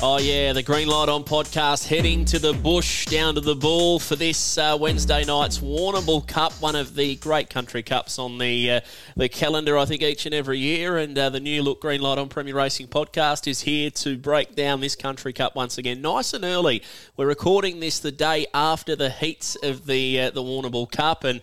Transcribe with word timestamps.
Oh, 0.00 0.18
yeah, 0.18 0.52
the 0.52 0.62
Green 0.62 0.88
Light 0.88 1.08
On 1.08 1.22
podcast 1.22 1.86
heading 1.86 2.24
to 2.26 2.40
the 2.40 2.52
bush, 2.52 3.06
down 3.06 3.36
to 3.36 3.40
the 3.40 3.54
Bool 3.54 4.00
for 4.00 4.16
this 4.16 4.58
uh, 4.58 4.76
Wednesday 4.78 5.24
night's 5.24 5.58
Warrnambool 5.58 6.26
Cup, 6.26 6.52
one 6.54 6.74
of 6.74 6.96
the 6.96 7.14
great 7.16 7.48
country 7.48 7.82
cups 7.82 8.18
on 8.18 8.38
the 8.38 8.70
uh, 8.72 8.80
the 9.16 9.28
calendar, 9.28 9.78
I 9.78 9.84
think, 9.84 10.02
each 10.02 10.26
and 10.26 10.34
every 10.34 10.58
year. 10.58 10.98
And 10.98 11.16
uh, 11.16 11.30
the 11.30 11.38
new 11.38 11.62
look 11.62 11.80
Green 11.80 12.00
Light 12.00 12.18
On 12.18 12.28
Premier 12.28 12.56
Racing 12.56 12.88
podcast 12.88 13.46
is 13.46 13.62
here 13.62 13.88
to 13.90 14.18
break 14.18 14.56
down 14.56 14.80
this 14.80 14.96
country 14.96 15.32
cup 15.32 15.54
once 15.54 15.78
again, 15.78 16.02
nice 16.02 16.34
and 16.34 16.44
early. 16.44 16.82
We're 17.16 17.28
recording 17.28 17.78
this 17.78 18.00
the 18.00 18.12
day 18.12 18.46
after 18.52 18.96
the 18.96 19.10
heats 19.10 19.54
of 19.62 19.86
the 19.86 20.20
uh, 20.20 20.30
the 20.30 20.42
Warrnambool 20.42 20.90
Cup, 20.90 21.22
and 21.22 21.40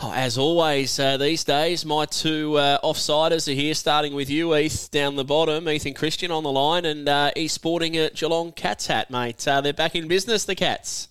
Oh, 0.00 0.12
as 0.12 0.38
always, 0.38 1.00
uh, 1.00 1.16
these 1.16 1.42
days, 1.42 1.84
my 1.84 2.04
two 2.04 2.56
uh, 2.56 2.78
offsiders 2.82 3.48
are 3.48 3.56
here, 3.56 3.74
starting 3.74 4.14
with 4.14 4.30
you, 4.30 4.52
Heath, 4.52 4.88
down 4.92 5.16
the 5.16 5.24
bottom. 5.24 5.68
Ethan 5.68 5.94
Christian 5.94 6.30
on 6.30 6.44
the 6.44 6.52
line, 6.52 6.84
and 6.84 7.08
uh, 7.08 7.32
sporting 7.48 7.96
a 7.96 8.08
Geelong 8.10 8.52
Cats 8.52 8.86
hat, 8.86 9.10
mate. 9.10 9.48
Uh, 9.48 9.60
they're 9.60 9.72
back 9.72 9.96
in 9.96 10.06
business, 10.06 10.44
the 10.44 10.54
Cats. 10.54 11.08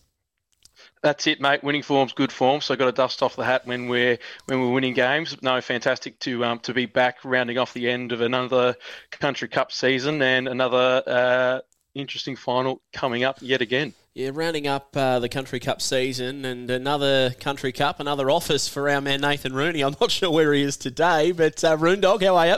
That's 1.03 1.27
it, 1.27 1.41
mate. 1.41 1.65
Winning 1.65 1.83
form's 1.83 2.13
good 2.13 2.31
form, 2.31 2.61
so 2.61 2.73
I've 2.73 2.79
got 2.79 2.85
to 2.85 2.93
dust 2.93 3.21
off 3.21 3.35
the 3.35 3.43
hat 3.43 3.67
when 3.67 3.89
we're 3.89 4.19
when 4.45 4.61
we're 4.61 4.71
winning 4.71 4.93
games. 4.93 5.35
No, 5.41 5.59
fantastic 5.59 6.17
to 6.19 6.45
um, 6.45 6.59
to 6.59 6.73
be 6.73 6.85
back, 6.85 7.17
rounding 7.25 7.57
off 7.57 7.73
the 7.73 7.89
end 7.89 8.13
of 8.13 8.21
another 8.21 8.77
Country 9.11 9.49
Cup 9.49 9.73
season 9.73 10.21
and 10.21 10.47
another 10.47 11.03
uh, 11.05 11.59
interesting 11.93 12.37
final 12.37 12.81
coming 12.93 13.25
up 13.25 13.39
yet 13.41 13.61
again. 13.61 13.93
Yeah, 14.17 14.31
rounding 14.33 14.65
up 14.65 14.97
uh, 14.97 15.19
the 15.19 15.29
Country 15.29 15.59
Cup 15.59 15.79
season 15.79 16.43
and 16.43 16.71
another 16.71 17.35
Country 17.39 17.71
Cup, 17.71 17.99
another 17.99 18.31
office 18.31 18.67
for 18.67 18.89
our 18.89 18.99
man 18.99 19.21
Nathan 19.21 19.53
Rooney. 19.53 19.83
I'm 19.83 19.95
not 20.01 20.09
sure 20.11 20.31
where 20.31 20.53
he 20.53 20.63
is 20.63 20.75
today, 20.75 21.31
but 21.31 21.63
uh, 21.63 21.77
Roondog, 21.77 22.23
how 22.23 22.35
are 22.35 22.47
you? 22.47 22.55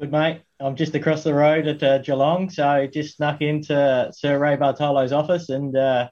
Good, 0.00 0.10
mate. 0.10 0.40
I'm 0.58 0.76
just 0.76 0.94
across 0.94 1.24
the 1.24 1.34
road 1.34 1.66
at 1.66 1.82
uh, 1.82 1.98
Geelong, 1.98 2.48
so 2.48 2.86
just 2.86 3.18
snuck 3.18 3.42
into 3.42 4.10
Sir 4.14 4.38
Ray 4.38 4.56
Bartolo's 4.56 5.12
office, 5.12 5.50
and 5.50 5.76
uh, 5.76 6.08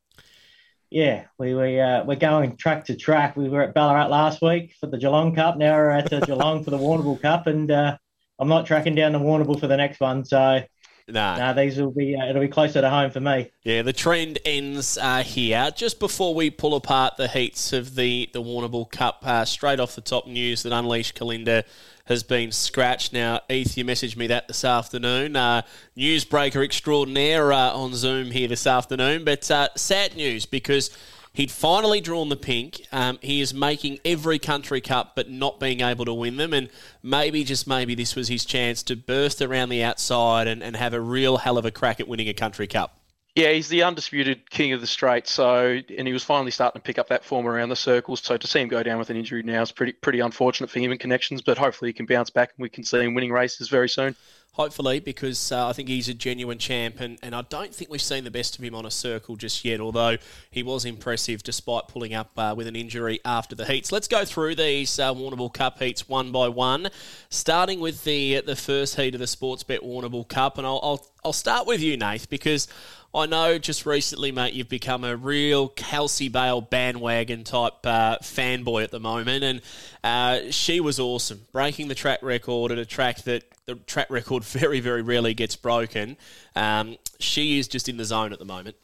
yeah, 0.91 1.25
we 1.39 1.55
we 1.55 1.81
uh, 1.81 2.05
we're 2.05 2.17
going 2.17 2.55
track 2.59 2.85
to 2.85 2.97
track. 2.97 3.35
We 3.35 3.49
were 3.49 3.63
at 3.63 3.73
Ballarat 3.73 4.09
last 4.09 4.43
week 4.43 4.75
for 4.79 4.89
the 4.89 4.99
Geelong 4.99 5.35
Cup. 5.35 5.57
Now 5.57 5.75
we're 5.75 5.89
at 5.89 6.13
uh, 6.13 6.21
Geelong 6.21 6.65
for 6.65 6.71
the 6.71 6.77
Warrnambool 6.77 7.23
Cup, 7.23 7.47
and 7.47 7.71
uh, 7.71 7.97
I'm 8.39 8.49
not 8.49 8.67
tracking 8.67 8.95
down 8.95 9.13
the 9.13 9.21
Warrnambool 9.21 9.59
for 9.59 9.69
the 9.69 9.79
next 9.79 10.01
one. 10.01 10.27
So 10.27 10.63
Nah. 11.09 11.39
nah, 11.39 11.53
these 11.55 11.79
will 11.79 11.91
be 11.91 12.15
uh, 12.15 12.29
it'll 12.29 12.43
be 12.43 12.49
closer 12.49 12.81
to 12.81 12.91
home 12.91 13.11
for 13.11 13.21
me. 13.21 13.51
Yeah, 13.63 13.83
the 13.83 13.93
trend 13.93 14.39
ends 14.45 14.99
uh, 14.99 15.23
here. 15.23 15.71
Just 15.75 15.99
before 15.99 16.35
we 16.35 16.51
pull 16.51 16.75
apart 16.75 17.17
the 17.17 17.29
heats 17.29 17.73
of 17.73 17.95
the, 17.95 18.29
the 18.33 18.43
Warrnambool 18.43 18.91
Cup, 18.91 19.23
uh, 19.27 19.45
straight 19.45 19.81
off 19.81 19.95
the 19.95 20.01
top 20.01 20.27
news 20.27 20.63
that 20.65 20.73
Unleashed 20.73 21.19
Kalinda 21.19 21.65
has 22.05 22.23
been 22.23 22.53
scratched. 22.53 23.13
Now, 23.13 23.41
Eth, 23.51 23.77
you 23.77 23.85
messaged 23.85 24.17
me 24.17 24.27
that 24.29 24.49
this 24.49 24.65
afternoon. 24.65 25.37
Uh, 25.37 25.63
newsbreaker 25.97 26.65
extraordinaire 26.65 27.53
uh, 27.53 27.73
on 27.73 27.95
Zoom 27.95 28.31
here 28.31 28.49
this 28.49 28.67
afternoon. 28.67 29.25
But 29.25 29.51
uh, 29.51 29.69
sad 29.77 30.17
news 30.17 30.47
because 30.47 30.91
he'd 31.39 31.53
finally 31.53 32.01
drawn 32.01 32.29
the 32.29 32.37
pink. 32.37 32.83
Um, 32.91 33.19
he 33.23 33.41
is 33.41 33.55
making 33.55 34.01
every 34.05 34.41
country 34.41 34.81
cup 34.81 35.13
but 35.15 35.31
not 35.31 35.61
being 35.61 35.81
able 35.81 36.05
to 36.05 36.13
win 36.13 36.37
them. 36.37 36.53
And 36.53 36.69
maybe, 37.01 37.45
just 37.45 37.67
maybe, 37.67 37.95
this 37.95 38.17
was 38.17 38.27
his 38.27 38.45
chance 38.45 38.83
to 38.83 38.97
burst 38.97 39.41
around 39.41 39.69
the 39.69 39.85
outside 39.85 40.49
and, 40.49 40.65
and 40.65 40.75
have 40.75 40.93
a 40.93 41.01
real 41.01 41.37
hell 41.39 41.57
of 41.57 41.65
a 41.65 41.71
crack 41.71 42.01
at 42.01 42.09
winning 42.09 42.29
a 42.29 42.35
country 42.35 42.67
cup. 42.67 42.98
Yeah, 43.39 43.53
he's 43.53 43.69
the 43.69 43.85
undisputed 43.85 44.51
king 44.51 44.73
of 44.73 44.81
the 44.81 44.87
straight. 44.89 45.29
So, 45.29 45.79
and 45.97 46.09
he 46.09 46.13
was 46.13 46.25
finally 46.25 46.51
starting 46.51 46.81
to 46.81 46.85
pick 46.85 46.99
up 46.99 47.09
that 47.11 47.25
form 47.25 47.47
around 47.47 47.69
the 47.69 47.77
circles. 47.77 48.21
So 48.21 48.37
to 48.37 48.47
see 48.49 48.61
him 48.61 48.67
go 48.67 48.83
down 48.83 48.99
with 48.99 49.11
an 49.11 49.17
injury 49.17 49.45
now 49.45 49.63
is 49.63 49.71
pretty 49.71 49.93
pretty 49.93 50.19
unfortunate 50.19 50.71
for 50.71 50.81
him 50.81 50.91
in 50.91 50.99
connections. 50.99 51.41
But 51.41 51.57
hopefully 51.57 51.91
he 51.91 51.93
can 51.93 52.07
bounce 52.07 52.31
back 52.31 52.51
and 52.57 52.63
we 52.65 52.69
can 52.69 52.83
see 52.83 52.99
him 52.99 53.15
winning 53.15 53.31
races 53.31 53.69
very 53.69 53.89
soon. 53.89 54.17
Hopefully, 54.55 54.99
because 54.99 55.53
uh, 55.53 55.69
I 55.69 55.73
think 55.73 55.89
he's 55.89 56.09
a 56.09 56.15
genuine 56.15 56.59
champ, 56.59 56.99
and, 56.99 57.17
and 57.23 57.33
I 57.33 57.43
don't 57.43 57.73
think 57.73 57.93
we've 57.93 58.03
seen 58.03 58.25
the 58.25 58.31
best 58.31 58.59
of 58.59 58.65
him 58.65 58.75
on 58.75 58.85
a 58.85 58.91
circle 58.91 59.37
just 59.37 59.65
yet, 59.65 59.79
although 59.79 60.17
he 60.51 60.65
was 60.65 60.85
impressive 60.85 61.45
despite 61.45 61.87
pulling 61.87 62.13
up 62.13 62.33
uh, 62.37 62.55
with 62.57 62.67
an 62.67 62.75
injury 62.75 63.21
after 63.25 63.55
the 63.55 63.67
heats. 63.67 63.93
Let's 63.93 64.09
go 64.09 64.25
through 64.25 64.57
these 64.57 64.99
uh, 64.99 65.15
Warrnambool 65.15 65.55
Cup 65.55 65.79
heats 65.79 66.09
one 66.09 66.33
by 66.33 66.49
one, 66.49 66.89
starting 67.31 67.79
with 67.79 68.03
the 68.03 68.41
the 68.41 68.57
first 68.57 68.97
heat 68.97 69.15
of 69.15 69.21
the 69.21 69.27
Sportsbet 69.27 69.85
Warrnambool 69.85 70.27
Cup, 70.27 70.59
and 70.59 70.67
I'll, 70.67 70.81
I'll, 70.83 71.07
I'll 71.27 71.33
start 71.33 71.69
with 71.69 71.81
you, 71.81 71.97
Nath, 71.97 72.29
because 72.29 72.67
I 73.15 73.25
know 73.25 73.59
just 73.59 73.87
recently, 73.87 74.33
mate, 74.33 74.53
you've 74.53 74.69
become 74.69 75.03
a 75.03 75.17
real 75.17 75.69
Kelsey 75.69 76.29
Bale 76.29 76.61
bandwagon 76.61 77.43
type 77.43 77.85
uh, 77.85 78.19
fanboy 78.19 78.85
at 78.85 78.91
the 78.91 79.01
moment, 79.01 79.45
and 79.45 79.63
uh, 80.05 80.51
she 80.51 80.79
was 80.79 81.01
awesome, 81.01 81.47
breaking 81.51 81.89
the 81.89 81.95
track 81.95 82.23
record 82.23 82.71
at 82.71 82.79
a 82.79 82.85
track 82.85 83.23
that 83.23 83.45
the 83.65 83.77
track 83.77 84.11
record 84.11 84.45
very, 84.45 84.81
very 84.81 85.01
rarely 85.03 85.33
gets 85.33 85.57
broken. 85.57 86.17
Um, 86.55 86.99
she 87.19 87.59
is 87.59 87.67
just 87.67 87.89
in 87.89 87.97
the 87.97 88.05
zone 88.05 88.33
at 88.33 88.39
the 88.39 88.45
moment. 88.45 88.77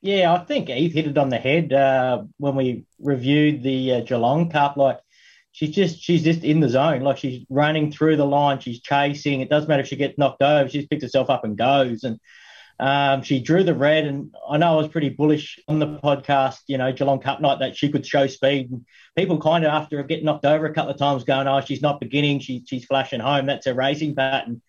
Yeah, 0.00 0.32
I 0.32 0.44
think 0.44 0.70
Eve 0.70 0.92
hit 0.92 1.06
it 1.06 1.18
on 1.18 1.28
the 1.28 1.38
head 1.38 1.72
uh, 1.72 2.22
when 2.38 2.54
we 2.54 2.84
reviewed 3.00 3.62
the 3.62 3.94
uh, 3.94 4.00
Geelong 4.00 4.50
Cup. 4.50 4.76
Like 4.76 5.00
she's 5.52 5.70
just 5.70 6.00
she's 6.00 6.22
just 6.22 6.44
in 6.44 6.60
the 6.60 6.68
zone. 6.68 7.02
Like 7.02 7.18
she's 7.18 7.44
running 7.48 7.90
through 7.90 8.16
the 8.16 8.24
line, 8.24 8.60
she's 8.60 8.80
chasing. 8.80 9.40
It 9.40 9.50
doesn't 9.50 9.68
matter 9.68 9.82
if 9.82 9.88
she 9.88 9.96
gets 9.96 10.16
knocked 10.16 10.42
over. 10.42 10.68
She 10.68 10.78
just 10.78 10.90
picks 10.90 11.02
herself 11.02 11.30
up 11.30 11.44
and 11.44 11.58
goes. 11.58 12.04
And 12.04 12.20
um, 12.80 13.22
she 13.22 13.40
drew 13.40 13.64
the 13.64 13.74
red, 13.74 14.04
and 14.04 14.34
I 14.48 14.56
know 14.56 14.74
I 14.74 14.76
was 14.76 14.88
pretty 14.88 15.08
bullish 15.08 15.58
on 15.66 15.80
the 15.80 15.98
podcast, 15.98 16.58
you 16.68 16.78
know, 16.78 16.92
Geelong 16.92 17.20
Cup 17.20 17.40
night 17.40 17.58
that 17.58 17.76
she 17.76 17.90
could 17.90 18.06
show 18.06 18.26
speed. 18.28 18.70
And 18.70 18.86
people 19.16 19.40
kind 19.40 19.64
of 19.64 19.72
after 19.72 20.00
getting 20.04 20.26
knocked 20.26 20.44
over 20.44 20.66
a 20.66 20.72
couple 20.72 20.92
of 20.92 20.98
times, 20.98 21.24
going, 21.24 21.48
"Oh, 21.48 21.60
she's 21.60 21.82
not 21.82 22.00
beginning. 22.00 22.38
She, 22.38 22.64
she's 22.66 22.84
flashing 22.84 23.20
home. 23.20 23.46
That's 23.46 23.66
a 23.66 23.74
racing 23.74 24.14
pattern." 24.14 24.62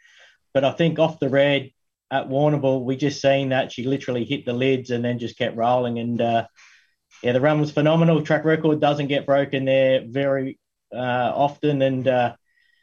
But 0.53 0.65
I 0.65 0.71
think 0.71 0.97
off 0.97 1.19
the 1.19 1.29
red 1.29 1.71
at 2.09 2.27
Warrnambool, 2.27 2.83
we 2.83 2.95
just 2.95 3.21
seen 3.21 3.49
that 3.49 3.71
she 3.71 3.83
literally 3.83 4.25
hit 4.25 4.43
the 4.43 4.53
lids 4.53 4.89
and 4.89 5.05
then 5.05 5.19
just 5.19 5.37
kept 5.37 5.55
rolling. 5.55 5.99
And 5.99 6.19
uh, 6.19 6.47
yeah, 7.21 7.33
the 7.33 7.41
run 7.41 7.59
was 7.59 7.69
phenomenal. 7.69 8.23
Track 8.23 8.43
record 8.43 8.81
doesn't 8.81 9.07
get 9.07 9.27
broken 9.27 9.65
there 9.65 10.01
very 10.07 10.57
uh, 10.91 11.31
often, 11.35 11.83
and 11.83 12.07
uh, 12.07 12.35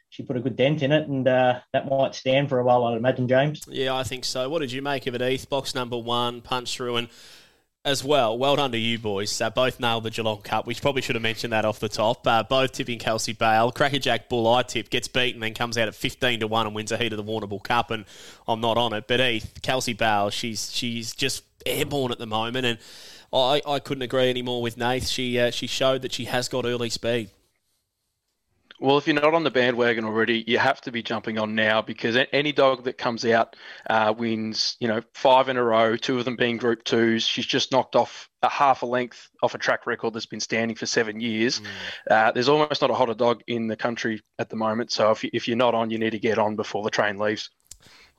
she 0.09 0.23
put 0.23 0.37
a 0.37 0.39
good 0.39 0.55
dent 0.55 0.81
in 0.81 0.91
it, 0.91 1.07
and 1.07 1.27
uh, 1.27 1.59
that 1.73 1.89
might 1.89 2.15
stand 2.15 2.49
for 2.49 2.59
a 2.59 2.63
while, 2.63 2.85
I'd 2.85 2.97
imagine, 2.97 3.27
James. 3.27 3.63
Yeah, 3.67 3.95
I 3.95 4.03
think 4.03 4.25
so. 4.25 4.49
What 4.49 4.59
did 4.59 4.71
you 4.71 4.81
make 4.81 5.07
of 5.07 5.15
it, 5.15 5.21
Heath? 5.21 5.49
Box 5.49 5.75
number 5.75 5.97
one, 5.97 6.41
punch 6.41 6.75
through, 6.75 6.95
and 6.95 7.09
as 7.87 8.03
well, 8.03 8.37
well 8.37 8.57
done 8.57 8.71
to 8.73 8.77
you 8.77 8.99
boys. 8.99 9.39
Uh, 9.39 9.49
both 9.49 9.79
nailed 9.79 10.03
the 10.03 10.11
Geelong 10.11 10.41
Cup. 10.41 10.67
We 10.67 10.75
probably 10.75 11.01
should 11.01 11.15
have 11.15 11.21
mentioned 11.21 11.53
that 11.53 11.63
off 11.63 11.79
the 11.79 11.87
top. 11.87 12.27
Uh, 12.27 12.43
both 12.43 12.73
tipping 12.73 12.99
Kelsey 12.99 13.31
Bale. 13.31 13.71
Crackerjack 13.71 14.27
Bull 14.27 14.45
I 14.45 14.63
tip, 14.63 14.89
gets 14.89 15.07
beaten, 15.07 15.39
then 15.39 15.53
comes 15.53 15.77
out 15.77 15.87
at 15.87 15.95
15 15.95 16.41
to 16.41 16.47
1 16.47 16.67
and 16.67 16.75
wins 16.75 16.91
a 16.91 16.97
heat 16.97 17.13
of 17.13 17.17
the 17.17 17.23
Warrnambool 17.23 17.63
Cup, 17.63 17.91
and 17.91 18.03
I'm 18.45 18.59
not 18.59 18.77
on 18.77 18.91
it. 18.91 19.07
But 19.07 19.21
Heath, 19.21 19.59
Kelsey 19.61 19.93
Bale, 19.93 20.29
she's, 20.29 20.69
she's 20.73 21.15
just 21.15 21.43
airborne 21.65 22.11
at 22.11 22.17
the 22.17 22.27
moment, 22.27 22.65
and 22.65 22.77
I, 23.31 23.61
I 23.65 23.79
couldn't 23.79 24.03
agree 24.03 24.29
anymore 24.29 24.61
with 24.61 24.75
Nath. 24.77 25.07
She, 25.07 25.39
uh, 25.39 25.51
she 25.51 25.67
showed 25.67 26.01
that 26.01 26.11
she 26.11 26.25
has 26.25 26.49
got 26.49 26.65
early 26.65 26.89
speed. 26.89 27.29
Well, 28.79 28.99
if 28.99 29.07
you're 29.07 29.19
not 29.19 29.33
on 29.33 29.43
the 29.43 29.49
bandwagon 29.49 30.05
already, 30.05 30.43
you 30.45 30.59
have 30.59 30.81
to 30.81 30.91
be 30.91 31.01
jumping 31.01 31.39
on 31.39 31.55
now 31.55 31.81
because 31.81 32.15
any 32.31 32.51
dog 32.51 32.83
that 32.83 32.97
comes 32.97 33.25
out 33.25 33.55
uh, 33.89 34.13
wins, 34.15 34.77
you 34.79 34.87
know, 34.87 35.01
five 35.15 35.49
in 35.49 35.57
a 35.57 35.63
row, 35.63 35.95
two 35.95 36.19
of 36.19 36.25
them 36.25 36.35
being 36.35 36.57
Group 36.57 36.83
Twos. 36.83 37.25
She's 37.25 37.47
just 37.47 37.71
knocked 37.71 37.95
off 37.95 38.29
a 38.43 38.49
half 38.49 38.83
a 38.83 38.85
length 38.85 39.29
off 39.41 39.55
a 39.55 39.57
track 39.57 39.87
record 39.87 40.13
that's 40.13 40.27
been 40.27 40.39
standing 40.39 40.77
for 40.77 40.85
seven 40.85 41.19
years. 41.19 41.59
Mm. 41.59 41.65
Uh, 42.11 42.31
there's 42.33 42.49
almost 42.49 42.81
not 42.81 42.91
a 42.91 42.93
hotter 42.93 43.15
dog 43.15 43.41
in 43.47 43.65
the 43.65 43.75
country 43.75 44.21
at 44.37 44.49
the 44.49 44.55
moment. 44.55 44.91
So 44.91 45.09
if, 45.09 45.23
you, 45.23 45.31
if 45.33 45.47
you're 45.47 45.57
not 45.57 45.73
on, 45.73 45.89
you 45.89 45.97
need 45.97 46.11
to 46.11 46.19
get 46.19 46.37
on 46.37 46.55
before 46.55 46.83
the 46.83 46.91
train 46.91 47.17
leaves. 47.17 47.49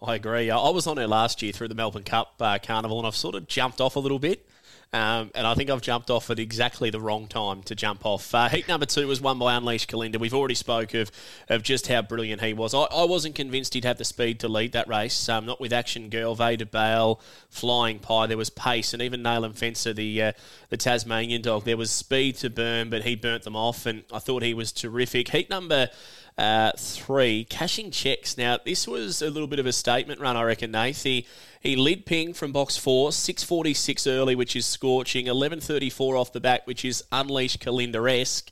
I 0.03 0.17
agree. 0.17 0.51
I 0.51 0.71
was 0.71 0.87
on 0.87 0.97
her 0.97 1.07
last 1.07 1.43
year 1.43 1.53
through 1.53 1.69
the 1.69 1.75
Melbourne 1.75 2.05
Cup 2.05 2.35
uh, 2.41 2.59
Carnival, 2.63 2.99
and 2.99 3.07
I've 3.07 3.17
sort 3.17 3.35
of 3.35 3.47
jumped 3.47 3.81
off 3.81 3.97
a 3.97 4.01
little 4.01 4.21
bit. 4.21 4.49
Um, 4.91 5.31
and 5.35 5.47
I 5.47 5.53
think 5.53 5.69
I've 5.69 5.83
jumped 5.83 6.09
off 6.09 6.31
at 6.31 6.39
exactly 6.39 6.89
the 6.89 7.01
wrong 7.01 7.27
time 7.27 7.63
to 7.65 7.75
jump 7.75 8.07
off. 8.07 8.35
Uh, 8.35 8.49
heat 8.49 8.69
number 8.69 8.87
two 8.87 9.07
was 9.07 9.21
won 9.21 9.39
by 9.39 9.55
Unleashed 9.55 9.91
Kalinda. 9.91 10.19
We've 10.19 10.33
already 10.33 10.55
spoke 10.55 10.95
of, 10.95 11.11
of 11.51 11.63
just 11.63 11.89
how 11.89 12.01
brilliant 12.01 12.41
he 12.41 12.55
was. 12.55 12.73
I, 12.73 12.85
I 12.85 13.05
wasn't 13.05 13.35
convinced 13.35 13.75
he'd 13.75 13.85
have 13.85 13.99
the 13.99 14.05
speed 14.07 14.41
to 14.41 14.49
lead 14.49 14.73
that 14.73 14.89
race. 14.89 15.29
Um, 15.29 15.45
not 15.45 15.61
with 15.61 15.75
Action 15.75 16.09
Girl, 16.09 16.35
Vader 16.35 16.65
Bale, 16.65 17.21
Flying 17.51 17.99
Pie. 17.99 18.29
There 18.29 18.39
was 18.39 18.49
pace, 18.49 18.95
and 18.95 19.03
even 19.03 19.23
Nayland 19.23 19.59
Fencer, 19.59 19.93
the 19.93 20.23
uh, 20.23 20.33
the 20.71 20.79
Tasmanian 20.79 21.43
dog. 21.43 21.65
There 21.65 21.77
was 21.77 21.91
speed 21.91 22.37
to 22.37 22.49
burn, 22.49 22.89
but 22.89 23.03
he 23.03 23.15
burnt 23.15 23.43
them 23.43 23.57
off, 23.57 23.85
and 23.85 24.05
I 24.11 24.21
thought 24.21 24.43
he 24.43 24.55
was 24.55 24.73
terrific. 24.73 25.29
Heat 25.29 25.51
number 25.51 25.91
uh, 26.39 26.71
three, 26.79 27.45
cashing 27.45 27.91
checks. 27.91 28.39
Now, 28.39 28.59
this 28.65 28.87
was 28.87 29.21
a 29.21 29.29
little 29.29 29.49
bit 29.49 29.59
of 29.59 29.67
a 29.67 29.73
statement 29.73 30.21
run, 30.21 30.37
I 30.37 30.45
reckon, 30.45 30.71
Nath. 30.71 31.03
He, 31.03 31.27
he 31.61 31.75
led 31.75 32.07
ping 32.07 32.33
from 32.33 32.53
box 32.53 32.77
four, 32.77 33.11
6.46 33.11 34.11
early, 34.11 34.37
which 34.37 34.55
is 34.55 34.65
scorching, 34.65 35.27
11.34 35.27 36.19
off 36.19 36.33
the 36.33 36.41
back, 36.41 36.65
which 36.67 36.85
is 36.85 37.03
unleashed 37.11 37.61
Kalinda 37.61 38.21
esque. 38.21 38.51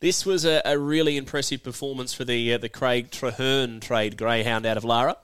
this 0.00 0.24
was 0.24 0.46
a, 0.46 0.62
a 0.64 0.78
really 0.78 1.18
impressive 1.18 1.62
performance 1.62 2.14
for 2.14 2.24
the 2.24 2.54
uh, 2.54 2.58
the 2.58 2.70
Craig 2.70 3.10
Traherne 3.10 3.80
trade 3.80 4.16
greyhound 4.16 4.64
out 4.64 4.78
of 4.78 4.84
Lara. 4.84 5.16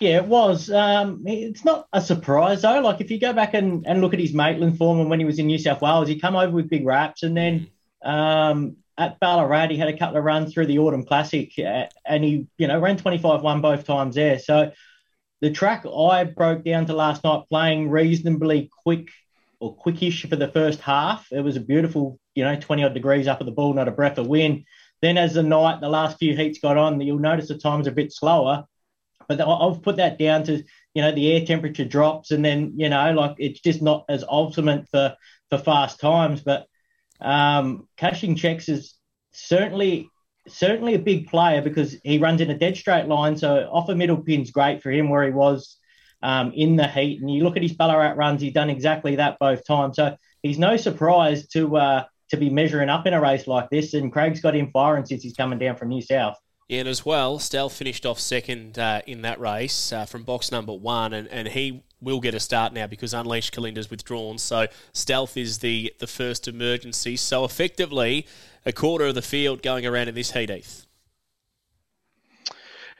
Yeah, 0.00 0.16
it 0.16 0.26
was. 0.26 0.68
Um, 0.68 1.22
it's 1.26 1.64
not 1.64 1.86
a 1.92 2.00
surprise 2.00 2.62
though. 2.62 2.80
Like 2.80 3.00
if 3.00 3.08
you 3.08 3.20
go 3.20 3.32
back 3.32 3.54
and, 3.54 3.86
and 3.86 4.00
look 4.00 4.14
at 4.14 4.18
his 4.18 4.34
Maitland 4.34 4.76
form 4.76 4.98
and 4.98 5.08
when 5.08 5.20
he 5.20 5.24
was 5.24 5.38
in 5.38 5.46
New 5.46 5.58
South 5.58 5.80
Wales, 5.80 6.08
he 6.08 6.18
come 6.18 6.34
over 6.34 6.50
with 6.50 6.68
big 6.68 6.84
raps, 6.84 7.22
and 7.22 7.36
then 7.36 7.68
um, 8.04 8.78
at 8.98 9.18
Ballarat 9.20 9.68
he 9.68 9.78
had 9.78 9.88
a 9.88 9.96
couple 9.96 10.16
of 10.16 10.24
runs 10.24 10.52
through 10.52 10.66
the 10.66 10.78
Autumn 10.78 11.04
Classic, 11.04 11.52
uh, 11.58 11.86
and 12.06 12.24
he 12.24 12.46
you 12.58 12.66
know 12.66 12.78
ran 12.78 12.96
25 12.96 13.42
one 13.42 13.60
both 13.60 13.84
times 13.84 14.14
there. 14.14 14.38
So 14.38 14.72
the 15.40 15.50
track 15.50 15.84
I 15.86 16.24
broke 16.24 16.64
down 16.64 16.86
to 16.86 16.94
last 16.94 17.24
night 17.24 17.44
playing 17.50 17.90
reasonably 17.90 18.70
quick 18.84 19.08
or 19.58 19.76
quickish 19.76 20.28
for 20.28 20.36
the 20.36 20.48
first 20.48 20.80
half. 20.80 21.26
It 21.32 21.40
was 21.40 21.56
a 21.56 21.60
beautiful, 21.60 22.18
you 22.34 22.44
know, 22.44 22.58
20 22.58 22.84
odd 22.84 22.94
degrees 22.94 23.26
up 23.26 23.40
at 23.40 23.46
the 23.46 23.52
ball, 23.52 23.74
not 23.74 23.88
a 23.88 23.92
breath 23.92 24.18
of 24.18 24.26
wind. 24.26 24.64
Then 25.02 25.18
as 25.18 25.34
the 25.34 25.42
night, 25.42 25.80
the 25.80 25.88
last 25.88 26.18
few 26.18 26.36
heats 26.36 26.60
got 26.60 26.76
on, 26.76 27.00
you'll 27.00 27.18
notice 27.18 27.48
the 27.48 27.58
time's 27.58 27.88
a 27.88 27.92
bit 27.92 28.12
slower. 28.12 28.64
But 29.28 29.40
I've 29.40 29.82
put 29.82 29.96
that 29.96 30.18
down 30.18 30.44
to, 30.44 30.62
you 30.94 31.02
know, 31.02 31.12
the 31.12 31.32
air 31.32 31.44
temperature 31.44 31.84
drops 31.84 32.30
and 32.30 32.44
then, 32.44 32.74
you 32.76 32.88
know, 32.88 33.12
like 33.12 33.36
it's 33.38 33.60
just 33.60 33.82
not 33.82 34.04
as 34.08 34.24
ultimate 34.28 34.88
for, 34.90 35.16
for 35.50 35.58
fast 35.58 36.00
times. 36.00 36.40
But 36.40 36.66
um, 37.22 37.88
cashing 37.96 38.36
checks 38.36 38.68
is 38.68 38.94
certainly 39.32 40.08
certainly 40.48 40.94
a 40.94 40.98
big 40.98 41.28
player 41.28 41.62
because 41.62 41.96
he 42.02 42.18
runs 42.18 42.40
in 42.40 42.50
a 42.50 42.58
dead 42.58 42.76
straight 42.76 43.06
line. 43.06 43.36
So 43.36 43.68
off 43.72 43.88
a 43.88 43.94
middle 43.94 44.16
pin's 44.16 44.50
great 44.50 44.82
for 44.82 44.90
him 44.90 45.08
where 45.08 45.24
he 45.24 45.30
was 45.30 45.76
um, 46.22 46.52
in 46.54 46.76
the 46.76 46.88
heat. 46.88 47.20
And 47.20 47.30
you 47.30 47.44
look 47.44 47.56
at 47.56 47.62
his 47.62 47.74
Ballarat 47.74 48.14
runs, 48.14 48.42
he's 48.42 48.52
done 48.52 48.70
exactly 48.70 49.16
that 49.16 49.38
both 49.38 49.64
times. 49.66 49.96
So 49.96 50.16
he's 50.42 50.58
no 50.58 50.76
surprise 50.76 51.46
to 51.48 51.76
uh, 51.76 52.04
to 52.30 52.36
be 52.36 52.50
measuring 52.50 52.88
up 52.88 53.06
in 53.06 53.14
a 53.14 53.20
race 53.20 53.46
like 53.46 53.70
this. 53.70 53.94
And 53.94 54.12
Craig's 54.12 54.40
got 54.40 54.56
him 54.56 54.70
firing 54.72 55.04
since 55.04 55.22
he's 55.22 55.36
coming 55.36 55.58
down 55.58 55.76
from 55.76 55.88
New 55.88 56.02
South. 56.02 56.36
And 56.72 56.88
as 56.88 57.04
well, 57.04 57.38
Stealth 57.38 57.74
finished 57.74 58.06
off 58.06 58.18
second 58.18 58.78
uh, 58.78 59.02
in 59.06 59.20
that 59.22 59.38
race 59.38 59.92
uh, 59.92 60.06
from 60.06 60.22
box 60.22 60.50
number 60.50 60.72
one, 60.72 61.12
and, 61.12 61.28
and 61.28 61.48
he 61.48 61.82
will 62.00 62.18
get 62.18 62.34
a 62.34 62.40
start 62.40 62.72
now 62.72 62.86
because 62.86 63.12
Unleashed 63.12 63.52
Kalinda's 63.52 63.90
withdrawn. 63.90 64.38
So 64.38 64.68
Stealth 64.94 65.36
is 65.36 65.58
the, 65.58 65.92
the 65.98 66.06
first 66.06 66.48
emergency. 66.48 67.16
So 67.16 67.44
effectively, 67.44 68.26
a 68.64 68.72
quarter 68.72 69.04
of 69.04 69.14
the 69.14 69.20
field 69.20 69.60
going 69.60 69.84
around 69.84 70.08
in 70.08 70.14
this 70.14 70.30
heat, 70.30 70.48
Heath. 70.48 70.86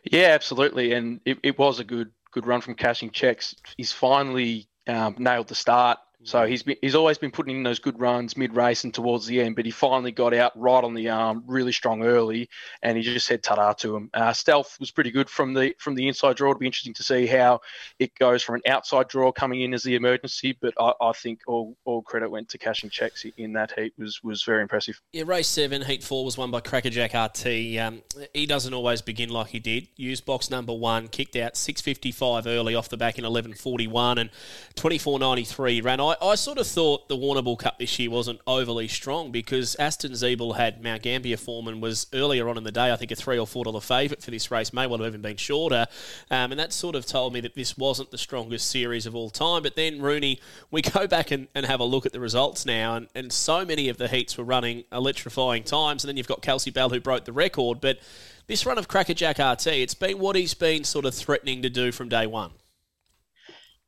Yeah, 0.04 0.28
absolutely, 0.32 0.92
and 0.92 1.20
it, 1.24 1.38
it 1.42 1.58
was 1.58 1.80
a 1.80 1.84
good 1.84 2.10
good 2.30 2.46
run 2.46 2.60
from 2.60 2.74
cashing 2.74 3.10
checks. 3.10 3.54
He's 3.78 3.92
finally 3.92 4.68
um, 4.86 5.16
nailed 5.18 5.48
the 5.48 5.54
start 5.54 5.98
so 6.24 6.46
he's 6.46 6.62
been, 6.62 6.76
he's 6.80 6.94
always 6.94 7.18
been 7.18 7.30
putting 7.30 7.56
in 7.56 7.62
those 7.62 7.78
good 7.78 7.98
runs 7.98 8.36
mid 8.36 8.54
race 8.54 8.84
and 8.84 8.94
towards 8.94 9.26
the 9.26 9.40
end, 9.40 9.56
but 9.56 9.64
he 9.64 9.70
finally 9.70 10.12
got 10.12 10.34
out 10.34 10.52
right 10.58 10.82
on 10.82 10.94
the 10.94 11.08
arm, 11.08 11.42
really 11.46 11.72
strong 11.72 12.04
early, 12.04 12.48
and 12.82 12.96
he 12.96 13.02
just 13.02 13.26
said 13.26 13.42
ta 13.42 13.72
to 13.72 13.96
him. 13.96 14.10
Uh, 14.14 14.32
stealth 14.32 14.78
was 14.78 14.90
pretty 14.90 15.10
good 15.10 15.28
from 15.28 15.54
the 15.54 15.74
from 15.78 15.94
the 15.94 16.08
inside 16.08 16.36
draw. 16.36 16.50
It'll 16.50 16.60
be 16.60 16.66
interesting 16.66 16.94
to 16.94 17.02
see 17.02 17.26
how 17.26 17.60
it 17.98 18.14
goes 18.18 18.42
from 18.42 18.56
an 18.56 18.62
outside 18.66 19.08
draw 19.08 19.32
coming 19.32 19.62
in 19.62 19.74
as 19.74 19.82
the 19.82 19.94
emergency, 19.94 20.56
but 20.60 20.74
I, 20.78 20.92
I 21.00 21.12
think 21.12 21.40
all, 21.46 21.76
all 21.84 22.02
credit 22.02 22.30
went 22.30 22.48
to 22.50 22.58
cashing 22.58 22.90
checks 22.90 23.24
in 23.36 23.52
that 23.54 23.72
heat 23.78 23.94
was 23.98 24.22
was 24.22 24.42
very 24.42 24.62
impressive. 24.62 25.00
Yeah, 25.12 25.24
race 25.26 25.48
seven, 25.48 25.82
heat 25.82 26.04
four 26.04 26.24
was 26.24 26.38
won 26.38 26.50
by 26.50 26.60
Crackerjack 26.60 27.14
RT. 27.14 27.78
Um, 27.78 28.02
he 28.32 28.46
doesn't 28.46 28.72
always 28.72 29.02
begin 29.02 29.30
like 29.30 29.48
he 29.48 29.58
did. 29.58 29.88
Used 29.96 30.24
box 30.24 30.50
number 30.50 30.72
one, 30.72 31.08
kicked 31.08 31.36
out 31.36 31.56
655 31.56 32.46
early 32.46 32.74
off 32.74 32.88
the 32.88 32.96
back 32.96 33.18
in 33.18 33.24
1141 33.24 34.18
and 34.18 34.30
2493 34.76 35.80
ran. 35.80 36.00
I, 36.00 36.11
I 36.20 36.34
sort 36.34 36.58
of 36.58 36.66
thought 36.66 37.08
the 37.08 37.16
Warrnambool 37.16 37.58
Cup 37.58 37.78
this 37.78 37.98
year 37.98 38.10
wasn't 38.10 38.40
overly 38.46 38.88
strong 38.88 39.30
because 39.30 39.76
Aston 39.76 40.12
Ziebell 40.12 40.56
had 40.56 40.82
Mount 40.82 41.02
Gambier 41.02 41.36
form 41.36 41.68
and 41.68 41.80
was 41.80 42.06
earlier 42.12 42.48
on 42.48 42.58
in 42.58 42.64
the 42.64 42.72
day, 42.72 42.92
I 42.92 42.96
think, 42.96 43.10
a 43.10 43.16
three 43.16 43.38
or 43.38 43.46
four 43.46 43.64
dollar 43.64 43.80
favourite 43.80 44.22
for 44.22 44.30
this 44.30 44.50
race, 44.50 44.72
may 44.72 44.86
well 44.86 44.98
have 44.98 45.06
even 45.06 45.22
been 45.22 45.36
shorter. 45.36 45.86
Um, 46.30 46.50
and 46.52 46.58
that 46.58 46.72
sort 46.72 46.96
of 46.96 47.06
told 47.06 47.32
me 47.32 47.40
that 47.40 47.54
this 47.54 47.78
wasn't 47.78 48.10
the 48.10 48.18
strongest 48.18 48.70
series 48.70 49.06
of 49.06 49.14
all 49.14 49.30
time. 49.30 49.62
But 49.62 49.76
then, 49.76 50.00
Rooney, 50.00 50.40
we 50.70 50.82
go 50.82 51.06
back 51.06 51.30
and, 51.30 51.48
and 51.54 51.66
have 51.66 51.80
a 51.80 51.84
look 51.84 52.06
at 52.06 52.12
the 52.12 52.20
results 52.20 52.66
now, 52.66 52.96
and, 52.96 53.08
and 53.14 53.32
so 53.32 53.64
many 53.64 53.88
of 53.88 53.96
the 53.96 54.08
heats 54.08 54.36
were 54.36 54.44
running 54.44 54.84
electrifying 54.90 55.62
times. 55.62 56.04
And 56.04 56.08
then 56.08 56.16
you've 56.16 56.28
got 56.28 56.42
Kelsey 56.42 56.70
Bale 56.70 56.90
who 56.90 57.00
broke 57.00 57.24
the 57.24 57.32
record. 57.32 57.80
But 57.80 57.98
this 58.46 58.66
run 58.66 58.78
of 58.78 58.88
Crackerjack 58.88 59.38
RT, 59.38 59.66
it's 59.68 59.94
been 59.94 60.18
what 60.18 60.36
he's 60.36 60.54
been 60.54 60.84
sort 60.84 61.04
of 61.04 61.14
threatening 61.14 61.62
to 61.62 61.70
do 61.70 61.92
from 61.92 62.08
day 62.08 62.26
one. 62.26 62.50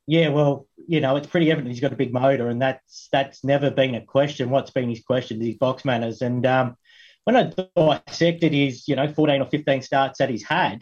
Yeah, 0.07 0.29
well, 0.29 0.67
you 0.87 1.01
know, 1.01 1.15
it's 1.15 1.27
pretty 1.27 1.51
evident 1.51 1.73
he's 1.73 1.81
got 1.81 1.93
a 1.93 1.97
big 1.97 2.13
motor, 2.13 2.47
and 2.47 2.61
that's 2.61 3.09
that's 3.11 3.43
never 3.43 3.71
been 3.71 3.95
a 3.95 4.05
question. 4.05 4.51
What's 4.51 4.71
been 4.71 4.89
his 4.89 5.03
question 5.03 5.41
is 5.41 5.47
his 5.47 5.57
box 5.57 5.83
manners. 5.83 6.21
And 6.21 6.45
um, 6.45 6.77
when 7.23 7.35
I 7.35 7.51
dissected 7.75 8.53
his, 8.53 8.87
you 8.87 8.95
know, 8.95 9.11
14 9.11 9.41
or 9.41 9.45
15 9.45 9.81
starts 9.81 10.19
that 10.19 10.29
he's 10.29 10.43
had, 10.43 10.81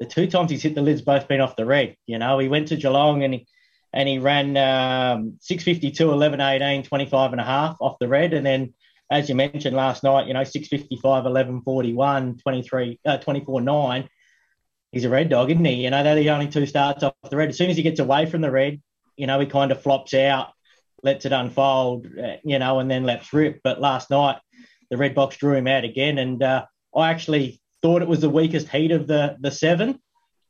the 0.00 0.06
two 0.06 0.26
times 0.26 0.50
he's 0.50 0.62
hit 0.62 0.74
the 0.74 0.82
lid's 0.82 1.00
both 1.00 1.28
been 1.28 1.40
off 1.40 1.56
the 1.56 1.64
red. 1.64 1.96
You 2.06 2.18
know, 2.18 2.38
he 2.38 2.48
went 2.48 2.68
to 2.68 2.76
Geelong 2.76 3.22
and 3.22 3.34
he 3.34 3.46
and 3.92 4.06
he 4.06 4.18
ran 4.18 4.56
um, 4.58 5.38
652, 5.40 6.12
11, 6.12 6.40
18, 6.40 6.82
25 6.82 7.32
and 7.32 7.40
a 7.40 7.44
half 7.44 7.76
off 7.80 7.96
the 7.98 8.08
red. 8.08 8.34
And 8.34 8.44
then, 8.44 8.74
as 9.10 9.30
you 9.30 9.34
mentioned 9.34 9.74
last 9.74 10.04
night, 10.04 10.26
you 10.26 10.34
know, 10.34 10.44
655, 10.44 11.24
11, 11.24 11.62
41, 11.62 12.36
23, 12.36 13.00
uh, 13.06 13.16
24, 13.16 13.60
9 13.62 14.08
he's 14.98 15.04
a 15.04 15.10
red 15.10 15.28
dog, 15.28 15.48
isn't 15.48 15.64
he? 15.64 15.84
You 15.84 15.90
know, 15.90 16.02
they're 16.02 16.16
the 16.16 16.30
only 16.30 16.48
two 16.48 16.66
starts 16.66 17.04
off 17.04 17.14
the 17.30 17.36
red. 17.36 17.50
As 17.50 17.56
soon 17.56 17.70
as 17.70 17.76
he 17.76 17.84
gets 17.84 18.00
away 18.00 18.26
from 18.26 18.40
the 18.40 18.50
red, 18.50 18.82
you 19.16 19.28
know, 19.28 19.38
he 19.38 19.46
kind 19.46 19.70
of 19.70 19.80
flops 19.80 20.12
out, 20.12 20.48
lets 21.04 21.24
it 21.24 21.32
unfold, 21.32 22.08
uh, 22.20 22.36
you 22.44 22.58
know, 22.58 22.80
and 22.80 22.90
then 22.90 23.04
lets 23.04 23.32
rip. 23.32 23.60
But 23.62 23.80
last 23.80 24.10
night, 24.10 24.38
the 24.90 24.96
red 24.96 25.14
box 25.14 25.36
drew 25.36 25.54
him 25.54 25.68
out 25.68 25.84
again, 25.84 26.18
and 26.18 26.42
uh, 26.42 26.64
I 26.96 27.10
actually 27.10 27.60
thought 27.80 28.02
it 28.02 28.08
was 28.08 28.20
the 28.20 28.28
weakest 28.28 28.68
heat 28.68 28.90
of 28.90 29.06
the 29.06 29.36
the 29.38 29.52
seven. 29.52 30.00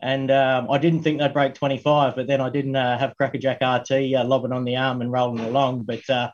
And 0.00 0.31
um, 0.31 0.71
I 0.71 0.79
didn't 0.79 1.03
think 1.03 1.19
they'd 1.19 1.33
break 1.33 1.55
25, 1.55 2.15
but 2.15 2.29
then 2.29 2.41
I 2.41 2.50
didn't 2.50 2.77
uh, 2.77 2.97
have 2.99 3.17
Crackerjack 3.17 3.56
RT 3.61 4.15
uh, 4.15 4.25
lobbing 4.25 4.53
on 4.53 4.65
the 4.65 4.77
arm 4.77 5.00
and 5.03 5.11
rolling 5.11 5.45
along. 5.45 5.83
But 5.83 6.09
uh, 6.09 6.31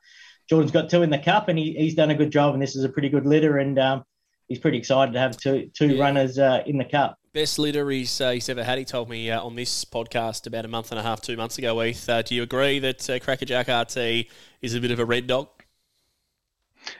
Jordan's 0.50 0.70
got 0.70 0.90
two 0.90 1.02
in 1.02 1.08
the 1.08 1.18
cup, 1.18 1.48
and 1.48 1.58
he, 1.58 1.72
he's 1.72 1.94
done 1.94 2.10
a 2.10 2.14
good 2.14 2.30
job. 2.30 2.52
And 2.52 2.62
this 2.62 2.76
is 2.76 2.84
a 2.84 2.90
pretty 2.90 3.08
good 3.08 3.26
litter, 3.26 3.56
and 3.56 3.78
um, 3.78 4.04
he's 4.46 4.58
pretty 4.58 4.78
excited 4.78 5.12
to 5.14 5.18
have 5.18 5.36
two 5.36 5.70
two 5.74 5.94
yeah. 5.94 6.02
runners 6.02 6.38
uh, 6.38 6.62
in 6.66 6.78
the 6.78 6.84
cup. 6.84 7.18
Best 7.34 7.58
litter 7.58 7.90
he's, 7.90 8.20
uh, 8.20 8.30
he's 8.30 8.48
ever 8.48 8.62
had, 8.62 8.78
he 8.78 8.84
told 8.84 9.08
me 9.08 9.28
uh, 9.28 9.42
on 9.42 9.56
this 9.56 9.84
podcast 9.84 10.46
about 10.46 10.64
a 10.64 10.68
month 10.68 10.92
and 10.92 11.00
a 11.00 11.02
half, 11.02 11.20
two 11.20 11.36
months 11.36 11.58
ago, 11.58 11.80
Heath. 11.80 12.08
Uh, 12.08 12.22
do 12.22 12.32
you 12.32 12.44
agree 12.44 12.78
that 12.78 13.10
uh, 13.10 13.18
Crackerjack 13.18 13.66
RT 13.66 14.28
is 14.62 14.74
a 14.76 14.80
bit 14.80 14.92
of 14.92 15.00
a 15.00 15.04
red 15.04 15.26
dog? 15.26 15.48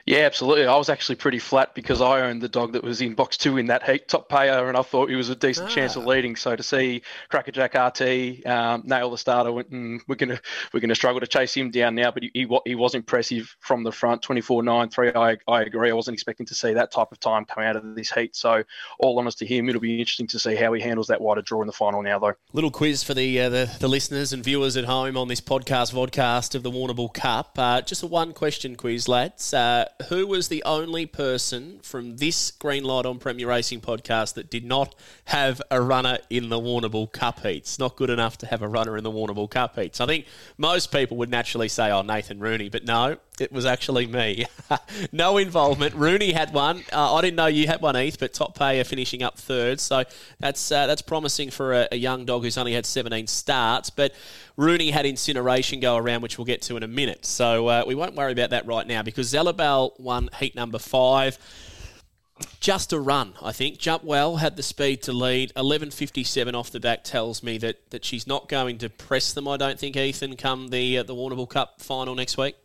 Yeah, 0.05 0.19
absolutely. 0.19 0.65
I 0.65 0.75
was 0.75 0.89
actually 0.89 1.15
pretty 1.15 1.39
flat 1.39 1.75
because 1.75 2.01
I 2.01 2.21
owned 2.21 2.41
the 2.41 2.49
dog 2.49 2.73
that 2.73 2.83
was 2.83 3.01
in 3.01 3.13
box 3.13 3.37
two 3.37 3.57
in 3.57 3.67
that 3.67 3.83
heat, 3.83 4.07
top 4.07 4.29
payer, 4.29 4.67
and 4.67 4.77
I 4.77 4.81
thought 4.81 5.09
he 5.09 5.15
was 5.15 5.29
a 5.29 5.35
decent 5.35 5.69
ah. 5.69 5.73
chance 5.73 5.95
of 5.95 6.05
ah. 6.05 6.09
leading. 6.09 6.35
So 6.35 6.55
to 6.55 6.63
see 6.63 7.01
Crackerjack 7.29 7.73
RT 7.73 8.45
um, 8.45 8.83
nail 8.85 9.09
the 9.11 9.17
starter, 9.17 9.51
mm, 9.51 9.99
we're 10.07 10.15
gonna 10.15 10.39
we're 10.73 10.79
gonna 10.79 10.95
struggle 10.95 11.19
to 11.19 11.27
chase 11.27 11.53
him 11.53 11.71
down 11.71 11.95
now. 11.95 12.11
But 12.11 12.23
he, 12.23 12.31
he, 12.33 12.59
he 12.65 12.75
was 12.75 12.95
impressive 12.95 13.55
from 13.59 13.83
the 13.83 13.91
front, 13.91 14.21
24.93. 14.21 15.15
I 15.15 15.37
I 15.51 15.61
agree. 15.61 15.89
I 15.89 15.93
wasn't 15.93 16.15
expecting 16.15 16.45
to 16.47 16.55
see 16.55 16.73
that 16.73 16.91
type 16.91 17.11
of 17.11 17.19
time 17.19 17.45
come 17.45 17.63
out 17.63 17.75
of 17.75 17.95
this 17.95 18.11
heat. 18.11 18.35
So 18.35 18.63
all 18.99 19.17
honest 19.19 19.39
to 19.39 19.45
him, 19.45 19.69
it'll 19.69 19.81
be 19.81 19.99
interesting 19.99 20.27
to 20.27 20.39
see 20.39 20.55
how 20.55 20.73
he 20.73 20.81
handles 20.81 21.07
that 21.07 21.21
wider 21.21 21.41
draw 21.41 21.61
in 21.61 21.67
the 21.67 21.73
final 21.73 22.01
now, 22.01 22.19
though. 22.19 22.33
Little 22.53 22.71
quiz 22.71 23.03
for 23.03 23.13
the 23.13 23.39
uh, 23.41 23.49
the, 23.49 23.77
the, 23.79 23.87
listeners 23.87 24.33
and 24.33 24.43
viewers 24.43 24.77
at 24.77 24.85
home 24.85 25.17
on 25.17 25.27
this 25.27 25.41
podcast 25.41 25.93
vodcast 25.93 26.55
of 26.55 26.63
the 26.63 26.71
Warrnambool 26.71 27.13
Cup. 27.13 27.57
Uh, 27.57 27.81
just 27.81 28.03
a 28.03 28.07
one 28.07 28.33
question 28.33 28.75
quiz, 28.75 29.07
lads. 29.07 29.53
Uh, 29.53 29.74
Uh, 29.75 29.83
who 30.07 30.25
was 30.25 30.47
the 30.47 30.63
only 30.63 31.05
person 31.05 31.79
from 31.83 32.15
this 32.15 32.49
Green 32.49 32.85
Light 32.85 33.05
on 33.05 33.19
Premier 33.19 33.49
Racing 33.49 33.81
podcast 33.81 34.35
that 34.35 34.49
did 34.49 34.63
not 34.63 34.95
have 35.25 35.61
a 35.69 35.81
runner 35.81 36.17
in 36.29 36.47
the 36.47 36.57
Warrnambool 36.57 37.11
Cup 37.11 37.41
heats? 37.41 37.77
Not 37.77 37.97
good 37.97 38.09
enough 38.09 38.37
to 38.37 38.45
have 38.45 38.61
a 38.61 38.69
runner 38.69 38.95
in 38.95 39.03
the 39.03 39.11
Warrnambool 39.11 39.49
Cup 39.49 39.75
heats. 39.75 39.99
I 39.99 40.05
think 40.05 40.27
most 40.57 40.93
people 40.93 41.17
would 41.17 41.29
naturally 41.29 41.67
say, 41.67 41.91
oh, 41.91 42.03
Nathan 42.03 42.39
Rooney, 42.39 42.69
but 42.69 42.85
no, 42.85 43.17
it 43.39 43.51
was 43.51 43.65
actually 43.65 44.07
me. 44.07 44.45
no 45.11 45.37
involvement. 45.37 45.93
Rooney 45.95 46.31
had 46.31 46.53
one. 46.53 46.83
Uh, 46.91 47.15
I 47.15 47.21
didn't 47.21 47.35
know 47.35 47.47
you 47.47 47.67
had 47.67 47.81
one, 47.81 47.95
Heath, 47.95 48.17
but 48.19 48.33
top 48.33 48.57
payer 48.57 48.83
finishing 48.83 49.23
up 49.23 49.37
third. 49.37 49.79
So 49.79 50.03
that's 50.39 50.71
uh, 50.71 50.87
that's 50.87 51.01
promising 51.01 51.51
for 51.51 51.73
a, 51.73 51.87
a, 51.91 51.97
young 51.97 52.25
dog 52.25 52.43
who's 52.43 52.57
only 52.57 52.73
had 52.73 52.85
17 52.85 53.27
starts. 53.27 53.89
But 53.89 54.13
Rooney 54.57 54.91
had 54.91 55.05
incineration 55.05 55.79
go 55.79 55.95
around, 55.97 56.21
which 56.21 56.37
we'll 56.37 56.45
get 56.45 56.61
to 56.63 56.77
in 56.77 56.83
a 56.83 56.87
minute. 56.87 57.25
So 57.25 57.67
uh, 57.67 57.83
we 57.85 57.95
won't 57.95 58.15
worry 58.15 58.31
about 58.31 58.51
that 58.51 58.65
right 58.65 58.87
now 58.87 59.03
because 59.03 59.27
Zella 59.27 59.53
Bale 59.53 59.93
won 59.97 60.29
heat 60.39 60.55
number 60.55 60.79
five. 60.79 61.37
Just 62.59 62.91
a 62.91 62.99
run, 62.99 63.33
I 63.41 63.53
think. 63.53 63.77
Jump 63.77 64.03
well, 64.03 64.37
had 64.37 64.57
the 64.57 64.63
speed 64.63 65.03
to 65.03 65.13
lead. 65.13 65.53
11.57 65.55 66.53
off 66.53 66.69
the 66.69 66.81
back 66.81 67.05
tells 67.05 67.41
me 67.41 67.57
that, 67.59 67.89
that 67.91 68.03
she's 68.03 68.27
not 68.27 68.49
going 68.49 68.77
to 68.79 68.89
press 68.89 69.31
them, 69.31 69.47
I 69.47 69.55
don't 69.55 69.79
think, 69.79 69.95
Ethan, 69.95 70.35
come 70.35 70.67
the 70.67 70.97
uh, 70.97 71.03
the 71.03 71.15
Warrnambool 71.15 71.49
Cup 71.49 71.81
final 71.81 72.13
next 72.13 72.37
week. 72.37 72.55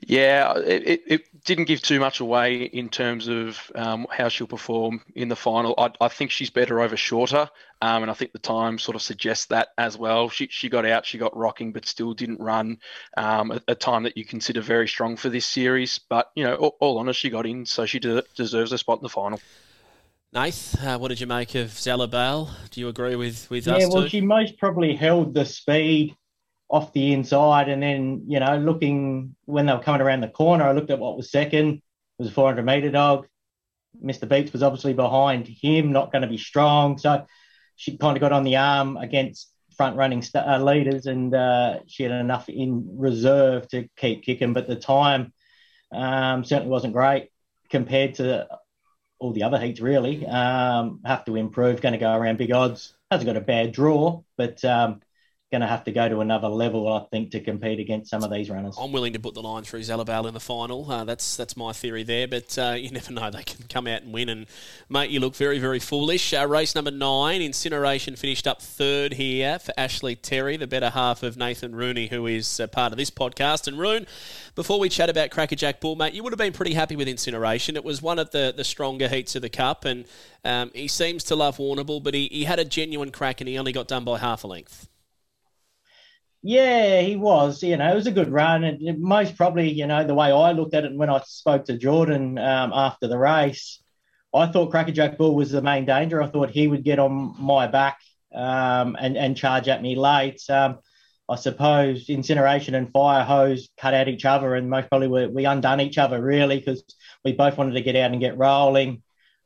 Yeah, 0.00 0.58
it, 0.58 1.02
it 1.06 1.44
didn't 1.44 1.64
give 1.64 1.80
too 1.80 1.98
much 1.98 2.20
away 2.20 2.62
in 2.64 2.88
terms 2.88 3.28
of 3.28 3.58
um, 3.74 4.06
how 4.10 4.28
she'll 4.28 4.46
perform 4.46 5.00
in 5.14 5.28
the 5.28 5.36
final. 5.36 5.74
I, 5.78 5.90
I 6.00 6.08
think 6.08 6.30
she's 6.30 6.50
better 6.50 6.80
over 6.80 6.96
shorter, 6.96 7.48
um, 7.80 8.02
and 8.02 8.10
I 8.10 8.14
think 8.14 8.32
the 8.32 8.38
time 8.38 8.78
sort 8.78 8.96
of 8.96 9.02
suggests 9.02 9.46
that 9.46 9.68
as 9.78 9.96
well. 9.96 10.28
She, 10.28 10.48
she 10.48 10.68
got 10.68 10.84
out, 10.84 11.06
she 11.06 11.18
got 11.18 11.36
rocking, 11.36 11.72
but 11.72 11.86
still 11.86 12.14
didn't 12.14 12.40
run 12.40 12.78
um, 13.16 13.52
a, 13.52 13.62
a, 13.68 13.74
time 13.74 14.02
that 14.02 14.16
you 14.16 14.24
consider 14.24 14.60
very 14.60 14.88
strong 14.88 15.16
for 15.16 15.28
this 15.28 15.46
series. 15.46 15.98
But, 15.98 16.30
you 16.34 16.44
know, 16.44 16.56
all, 16.56 16.76
all 16.80 16.98
honest, 16.98 17.20
she 17.20 17.30
got 17.30 17.46
in, 17.46 17.64
so 17.64 17.86
she 17.86 17.98
de- 17.98 18.24
deserves 18.34 18.72
a 18.72 18.78
spot 18.78 18.98
in 18.98 19.02
the 19.04 19.08
final. 19.08 19.40
Nath, 20.32 20.82
uh, 20.82 20.98
what 20.98 21.08
did 21.08 21.20
you 21.20 21.26
make 21.26 21.54
of 21.54 21.70
Zella 21.70 22.08
Bale? 22.08 22.50
Do 22.70 22.80
you 22.80 22.88
agree 22.88 23.16
with, 23.16 23.50
with 23.50 23.66
yeah, 23.66 23.74
us? 23.74 23.80
Yeah, 23.82 23.88
well, 23.88 24.02
too? 24.02 24.08
she 24.08 24.20
most 24.20 24.58
probably 24.58 24.94
held 24.94 25.34
the 25.34 25.44
speed 25.44 26.16
off 26.72 26.92
the 26.94 27.12
inside. 27.12 27.68
And 27.68 27.82
then, 27.82 28.24
you 28.26 28.40
know, 28.40 28.56
looking 28.56 29.36
when 29.44 29.66
they 29.66 29.74
were 29.74 29.82
coming 29.82 30.00
around 30.00 30.22
the 30.22 30.28
corner, 30.28 30.64
I 30.64 30.72
looked 30.72 30.90
at 30.90 30.98
what 30.98 31.18
was 31.18 31.30
second. 31.30 31.74
It 31.74 31.82
was 32.18 32.28
a 32.28 32.32
400 32.32 32.64
metre 32.64 32.90
dog. 32.90 33.26
Mr. 34.02 34.26
Beats 34.26 34.52
was 34.52 34.62
obviously 34.62 34.94
behind 34.94 35.46
him, 35.46 35.92
not 35.92 36.10
going 36.10 36.22
to 36.22 36.28
be 36.28 36.38
strong. 36.38 36.96
So 36.96 37.26
she 37.76 37.98
kind 37.98 38.16
of 38.16 38.22
got 38.22 38.32
on 38.32 38.44
the 38.44 38.56
arm 38.56 38.96
against 38.96 39.52
front 39.76 39.96
running 39.96 40.22
st- 40.22 40.46
uh, 40.46 40.58
leaders 40.58 41.06
and 41.06 41.34
uh, 41.34 41.80
she 41.86 42.04
had 42.04 42.12
enough 42.12 42.48
in 42.48 42.98
reserve 42.98 43.68
to 43.68 43.86
keep 43.96 44.24
kicking. 44.24 44.54
But 44.54 44.66
the 44.66 44.76
time 44.76 45.34
um, 45.92 46.42
certainly 46.42 46.70
wasn't 46.70 46.94
great 46.94 47.28
compared 47.68 48.14
to 48.14 48.48
all 49.18 49.32
the 49.32 49.42
other 49.42 49.58
heats, 49.58 49.80
really. 49.80 50.26
Um, 50.26 51.00
have 51.04 51.26
to 51.26 51.36
improve, 51.36 51.82
going 51.82 51.92
to 51.92 51.98
go 51.98 52.14
around 52.14 52.38
big 52.38 52.52
odds. 52.52 52.94
Hasn't 53.10 53.26
got 53.26 53.36
a 53.36 53.42
bad 53.42 53.72
draw, 53.72 54.22
but 54.38 54.64
um, 54.64 55.00
going 55.52 55.60
to 55.60 55.68
have 55.68 55.84
to 55.84 55.92
go 55.92 56.08
to 56.08 56.20
another 56.20 56.48
level, 56.48 56.92
I 56.92 57.04
think, 57.10 57.30
to 57.32 57.40
compete 57.40 57.78
against 57.78 58.10
some 58.10 58.24
of 58.24 58.32
these 58.32 58.48
runners. 58.48 58.76
I'm 58.80 58.90
willing 58.90 59.12
to 59.12 59.20
put 59.20 59.34
the 59.34 59.42
line 59.42 59.62
through 59.62 59.82
Zella 59.82 60.04
Bale 60.04 60.26
in 60.26 60.34
the 60.34 60.40
final. 60.40 60.90
Uh, 60.90 61.04
that's 61.04 61.36
that's 61.36 61.56
my 61.56 61.72
theory 61.72 62.02
there, 62.02 62.26
but 62.26 62.58
uh, 62.58 62.74
you 62.76 62.90
never 62.90 63.12
know. 63.12 63.30
They 63.30 63.44
can 63.44 63.66
come 63.68 63.86
out 63.86 64.02
and 64.02 64.12
win 64.12 64.28
and 64.28 64.46
make 64.88 65.10
you 65.10 65.20
look 65.20 65.36
very, 65.36 65.58
very 65.58 65.78
foolish. 65.78 66.32
Uh, 66.32 66.46
race 66.48 66.74
number 66.74 66.90
nine, 66.90 67.42
Incineration 67.42 68.16
finished 68.16 68.46
up 68.46 68.62
third 68.62 69.12
here 69.12 69.58
for 69.58 69.72
Ashley 69.76 70.16
Terry, 70.16 70.56
the 70.56 70.66
better 70.66 70.90
half 70.90 71.22
of 71.22 71.36
Nathan 71.36 71.74
Rooney, 71.76 72.08
who 72.08 72.26
is 72.26 72.60
part 72.72 72.92
of 72.92 72.98
this 72.98 73.10
podcast. 73.10 73.68
And 73.68 73.78
Roon, 73.78 74.06
before 74.54 74.80
we 74.80 74.88
chat 74.88 75.10
about 75.10 75.30
Crackerjack 75.30 75.80
Bull, 75.80 75.96
mate, 75.96 76.14
you 76.14 76.22
would 76.22 76.32
have 76.32 76.38
been 76.38 76.52
pretty 76.54 76.74
happy 76.74 76.96
with 76.96 77.08
Incineration. 77.08 77.76
It 77.76 77.84
was 77.84 78.00
one 78.00 78.18
of 78.18 78.30
the, 78.30 78.54
the 78.56 78.64
stronger 78.64 79.08
heats 79.08 79.36
of 79.36 79.42
the 79.42 79.50
Cup, 79.50 79.84
and 79.84 80.06
um, 80.44 80.70
he 80.74 80.88
seems 80.88 81.24
to 81.24 81.36
love 81.36 81.58
Warrnambool, 81.58 82.02
but 82.02 82.14
he, 82.14 82.28
he 82.32 82.44
had 82.44 82.58
a 82.58 82.64
genuine 82.64 83.10
crack 83.10 83.40
and 83.40 83.48
he 83.48 83.58
only 83.58 83.72
got 83.72 83.86
done 83.86 84.04
by 84.04 84.18
half 84.18 84.44
a 84.44 84.46
length. 84.46 84.88
Yeah, 86.42 87.00
he 87.00 87.16
was. 87.16 87.62
You 87.62 87.76
know, 87.76 87.92
it 87.92 87.94
was 87.94 88.06
a 88.06 88.12
good 88.12 88.28
run. 88.28 88.64
And 88.64 89.00
most 89.00 89.36
probably, 89.36 89.70
you 89.70 89.86
know, 89.86 90.04
the 90.04 90.14
way 90.14 90.32
I 90.32 90.52
looked 90.52 90.74
at 90.74 90.84
it 90.84 90.94
when 90.94 91.10
I 91.10 91.20
spoke 91.24 91.66
to 91.66 91.78
Jordan 91.78 92.36
um, 92.38 92.72
after 92.74 93.06
the 93.06 93.18
race, 93.18 93.80
I 94.34 94.46
thought 94.46 94.70
Crackerjack 94.70 95.18
Bull 95.18 95.34
was 95.36 95.52
the 95.52 95.62
main 95.62 95.84
danger. 95.84 96.20
I 96.20 96.26
thought 96.26 96.50
he 96.50 96.66
would 96.66 96.84
get 96.84 96.98
on 96.98 97.36
my 97.38 97.66
back 97.68 97.98
um, 98.34 98.96
and, 98.98 99.16
and 99.16 99.36
charge 99.36 99.68
at 99.68 99.82
me 99.82 99.94
late. 99.94 100.42
Um, 100.50 100.78
I 101.28 101.36
suppose 101.36 102.08
Incineration 102.08 102.74
and 102.74 102.90
Fire 102.90 103.24
Hose 103.24 103.68
cut 103.78 103.94
out 103.94 104.08
each 104.08 104.24
other, 104.24 104.54
and 104.54 104.68
most 104.68 104.88
probably 104.88 105.08
we, 105.08 105.26
we 105.28 105.44
undone 105.44 105.80
each 105.80 105.96
other 105.96 106.20
really 106.20 106.58
because 106.58 106.82
we 107.24 107.32
both 107.32 107.56
wanted 107.56 107.74
to 107.74 107.82
get 107.82 107.94
out 107.94 108.10
and 108.10 108.20
get 108.20 108.36
rolling. 108.36 109.02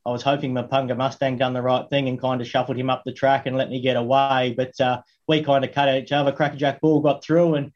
I 0.07 0.11
was 0.11 0.23
hoping 0.23 0.55
Mapunga 0.55 0.97
Mustang 0.97 1.37
done 1.37 1.53
the 1.53 1.61
right 1.61 1.91
thing 1.91 2.09
and 2.09 2.21
kind 2.21 2.41
of 2.41 2.47
shuffled 2.47 2.77
him 2.77 2.91
up 2.91 3.03
the 3.05 3.13
track 3.13 3.47
and 3.47 3.57
let 3.57 3.69
me 3.69 3.81
get 3.81 3.97
away. 3.97 4.55
But 4.57 4.81
uh, 4.81 5.03
we 5.27 5.43
kind 5.43 5.65
of 5.65 5.73
cut 5.73 5.93
each 5.97 6.13
other. 6.13 6.31
Crackerjack 6.31 6.81
Bull 6.81 7.01
got 7.01 7.25
through. 7.25 7.57
And 7.57 7.73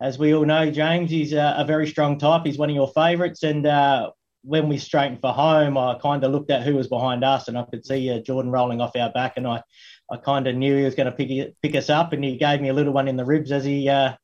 as 0.00 0.18
we 0.18 0.34
all 0.34 0.44
know, 0.44 0.72
James, 0.72 1.08
he's 1.08 1.32
a, 1.32 1.54
a 1.58 1.64
very 1.64 1.86
strong 1.86 2.18
type. 2.18 2.44
He's 2.44 2.58
one 2.58 2.68
of 2.68 2.74
your 2.74 2.88
favourites. 2.88 3.44
And 3.44 3.64
uh, 3.64 4.10
when 4.42 4.68
we 4.68 4.76
straightened 4.76 5.20
for 5.20 5.32
home, 5.32 5.78
I 5.78 5.96
kind 6.02 6.24
of 6.24 6.32
looked 6.32 6.50
at 6.50 6.64
who 6.64 6.74
was 6.74 6.88
behind 6.88 7.22
us 7.22 7.46
and 7.46 7.56
I 7.56 7.62
could 7.62 7.86
see 7.86 8.10
uh, 8.10 8.18
Jordan 8.18 8.50
rolling 8.50 8.80
off 8.80 8.96
our 8.96 9.12
back. 9.12 9.34
And 9.36 9.46
I, 9.46 9.62
I 10.10 10.16
kind 10.16 10.48
of 10.48 10.56
knew 10.56 10.76
he 10.76 10.84
was 10.84 10.96
going 10.96 11.10
to 11.10 11.12
pick, 11.12 11.54
pick 11.62 11.76
us 11.76 11.90
up. 11.90 12.12
And 12.12 12.24
he 12.24 12.38
gave 12.38 12.60
me 12.60 12.70
a 12.70 12.74
little 12.74 12.92
one 12.92 13.06
in 13.06 13.16
the 13.16 13.24
ribs 13.24 13.52
as 13.52 13.64
he. 13.64 13.88
Uh, 13.88 14.14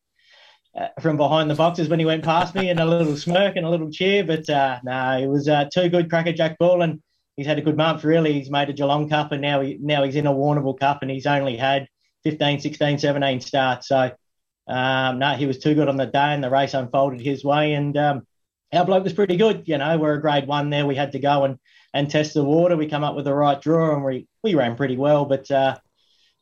uh, 0.76 0.88
from 1.00 1.16
behind 1.16 1.48
the 1.48 1.54
boxes 1.54 1.88
when 1.88 2.00
he 2.00 2.04
went 2.04 2.24
past 2.24 2.52
me 2.52 2.68
and 2.68 2.80
a 2.80 2.84
little 2.84 3.16
smirk 3.16 3.54
and 3.54 3.64
a 3.64 3.70
little 3.70 3.92
cheer. 3.92 4.24
But 4.24 4.50
uh, 4.50 4.80
no, 4.82 5.18
it 5.18 5.28
was 5.28 5.48
too 5.72 5.88
good, 5.88 6.10
Crackerjack 6.10 6.58
Bull. 6.58 6.82
And 6.82 7.00
he's 7.36 7.46
had 7.46 7.58
a 7.58 7.62
good 7.62 7.76
month. 7.76 8.04
Really, 8.04 8.32
he's 8.32 8.50
made 8.50 8.68
a 8.68 8.72
Geelong 8.72 9.08
Cup, 9.08 9.32
and 9.32 9.42
now 9.42 9.60
he 9.60 9.78
now 9.80 10.02
he's 10.04 10.16
in 10.16 10.26
a 10.26 10.32
Warrnambool 10.32 10.78
Cup, 10.78 11.02
and 11.02 11.10
he's 11.10 11.26
only 11.26 11.56
had 11.56 11.88
15, 12.24 12.60
16, 12.60 12.98
17 12.98 13.40
starts. 13.40 13.88
So 13.88 14.10
um, 14.66 15.18
no, 15.18 15.34
he 15.34 15.46
was 15.46 15.58
too 15.58 15.74
good 15.74 15.88
on 15.88 15.96
the 15.96 16.06
day, 16.06 16.34
and 16.34 16.42
the 16.42 16.50
race 16.50 16.74
unfolded 16.74 17.20
his 17.20 17.44
way. 17.44 17.74
And 17.74 17.96
um, 17.96 18.26
our 18.72 18.84
bloke 18.84 19.04
was 19.04 19.12
pretty 19.12 19.36
good. 19.36 19.64
You 19.66 19.78
know, 19.78 19.98
we're 19.98 20.14
a 20.14 20.20
grade 20.20 20.46
one 20.46 20.70
there. 20.70 20.86
We 20.86 20.96
had 20.96 21.12
to 21.12 21.18
go 21.18 21.44
and 21.44 21.58
and 21.92 22.10
test 22.10 22.34
the 22.34 22.44
water. 22.44 22.76
We 22.76 22.88
come 22.88 23.04
up 23.04 23.14
with 23.14 23.26
the 23.26 23.34
right 23.34 23.60
draw, 23.60 23.94
and 23.94 24.04
we 24.04 24.26
we 24.42 24.54
ran 24.54 24.76
pretty 24.76 24.96
well. 24.96 25.24
But 25.24 25.50
uh, 25.50 25.76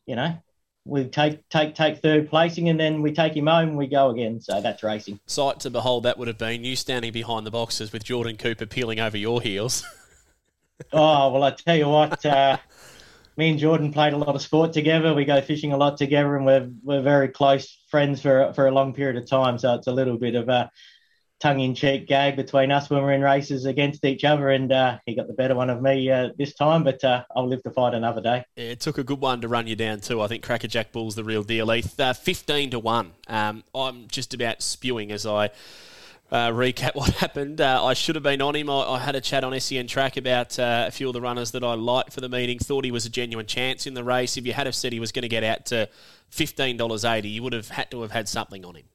you 0.05 0.15
know, 0.15 0.37
we 0.85 1.05
take 1.05 1.47
take 1.49 1.75
take 1.75 1.99
third 1.99 2.29
placing 2.29 2.69
and 2.69 2.79
then 2.79 3.01
we 3.01 3.13
take 3.13 3.35
him 3.35 3.47
home 3.47 3.69
and 3.69 3.77
we 3.77 3.87
go 3.87 4.09
again. 4.09 4.41
So 4.41 4.61
that's 4.61 4.83
racing. 4.83 5.19
Sight 5.25 5.59
to 5.61 5.69
behold 5.69 6.03
that 6.03 6.17
would 6.17 6.27
have 6.27 6.37
been 6.37 6.63
you 6.63 6.75
standing 6.75 7.13
behind 7.13 7.45
the 7.45 7.51
boxes 7.51 7.93
with 7.93 8.03
Jordan 8.03 8.37
Cooper 8.37 8.65
peeling 8.65 8.99
over 8.99 9.17
your 9.17 9.41
heels. 9.41 9.83
oh 10.91 11.31
well, 11.31 11.43
I 11.43 11.51
tell 11.51 11.75
you 11.75 11.87
what, 11.87 12.25
uh, 12.25 12.57
me 13.37 13.49
and 13.49 13.59
Jordan 13.59 13.93
played 13.93 14.13
a 14.13 14.17
lot 14.17 14.35
of 14.35 14.41
sport 14.41 14.73
together. 14.73 15.13
We 15.13 15.25
go 15.25 15.41
fishing 15.41 15.73
a 15.73 15.77
lot 15.77 15.97
together, 15.97 16.35
and 16.35 16.45
we're 16.45 16.69
we're 16.83 17.01
very 17.01 17.29
close 17.29 17.77
friends 17.89 18.21
for 18.21 18.53
for 18.53 18.67
a 18.67 18.71
long 18.71 18.93
period 18.93 19.17
of 19.17 19.29
time. 19.29 19.57
So 19.57 19.75
it's 19.75 19.87
a 19.87 19.93
little 19.93 20.17
bit 20.17 20.35
of 20.35 20.49
a 20.49 20.69
tongue-in-cheek 21.39 22.07
gag 22.07 22.37
between 22.37 22.71
us 22.71 22.89
when 22.89 23.03
we're 23.03 23.11
in 23.11 23.21
races 23.21 23.65
against 23.65 24.05
each 24.05 24.23
other, 24.23 24.49
and 24.49 24.71
uh, 24.71 24.97
he 25.05 25.13
got 25.13 25.27
the 25.27 25.33
better 25.33 25.53
one 25.53 25.69
of 25.69 25.81
me 25.81 26.09
uh, 26.09 26.29
this 26.37 26.53
time. 26.53 26.83
But 26.83 27.03
uh, 27.03 27.23
I'll 27.35 27.47
live 27.47 27.61
to 27.63 27.71
fight 27.71 27.93
another 27.93 28.21
day. 28.21 28.45
Yeah, 28.55 28.65
it 28.65 28.79
took 28.79 28.97
a 28.97 29.03
good 29.03 29.19
one 29.19 29.41
to 29.41 29.47
run 29.47 29.67
you 29.67 29.75
down 29.75 29.99
too. 29.99 30.21
I 30.21 30.27
think 30.27 30.43
Crackerjack 30.43 30.91
Bull's 30.91 31.15
the 31.15 31.23
real 31.23 31.43
deal. 31.43 31.69
Heath, 31.69 31.99
uh, 31.99 32.13
fifteen 32.13 32.69
to 32.69 32.79
one. 32.79 33.11
Um, 33.27 33.63
I'm 33.75 34.07
just 34.07 34.33
about 34.33 34.61
spewing 34.61 35.11
as 35.11 35.25
I 35.25 35.49
uh, 36.33 36.49
recap 36.49 36.95
what 36.95 37.11
happened. 37.11 37.61
Uh, 37.61 37.85
I 37.85 37.93
should 37.93 38.15
have 38.15 38.23
been 38.23 38.41
on 38.41 38.55
him. 38.55 38.69
I, 38.69 38.81
I 38.81 38.99
had 38.99 39.15
a 39.15 39.21
chat 39.21 39.43
on 39.43 39.57
SEN 39.59 39.87
track 39.87 40.17
about 40.17 40.57
uh, 40.59 40.85
a 40.87 40.91
few 40.91 41.07
of 41.07 41.13
the 41.13 41.21
runners 41.21 41.51
that 41.51 41.63
I 41.63 41.75
liked 41.75 42.11
for 42.11 42.19
the 42.21 42.29
meeting. 42.29 42.59
Thought 42.59 42.83
he 42.83 42.91
was 42.91 43.05
a 43.05 43.09
genuine 43.09 43.45
chance 43.45 43.85
in 43.85 43.93
the 43.93 44.03
race. 44.03 44.35
If 44.35 44.45
you 44.45 44.53
had 44.53 44.65
have 44.65 44.75
said 44.75 44.91
he 44.91 44.99
was 44.99 45.11
going 45.11 45.23
to 45.23 45.29
get 45.29 45.43
out 45.43 45.67
to 45.67 45.87
fifteen 46.29 46.75
dollars 46.75 47.05
eighty, 47.05 47.29
you 47.29 47.43
would 47.43 47.53
have 47.53 47.69
had 47.69 47.91
to 47.91 48.01
have 48.01 48.11
had 48.11 48.27
something 48.27 48.65
on 48.65 48.75
him. 48.75 48.85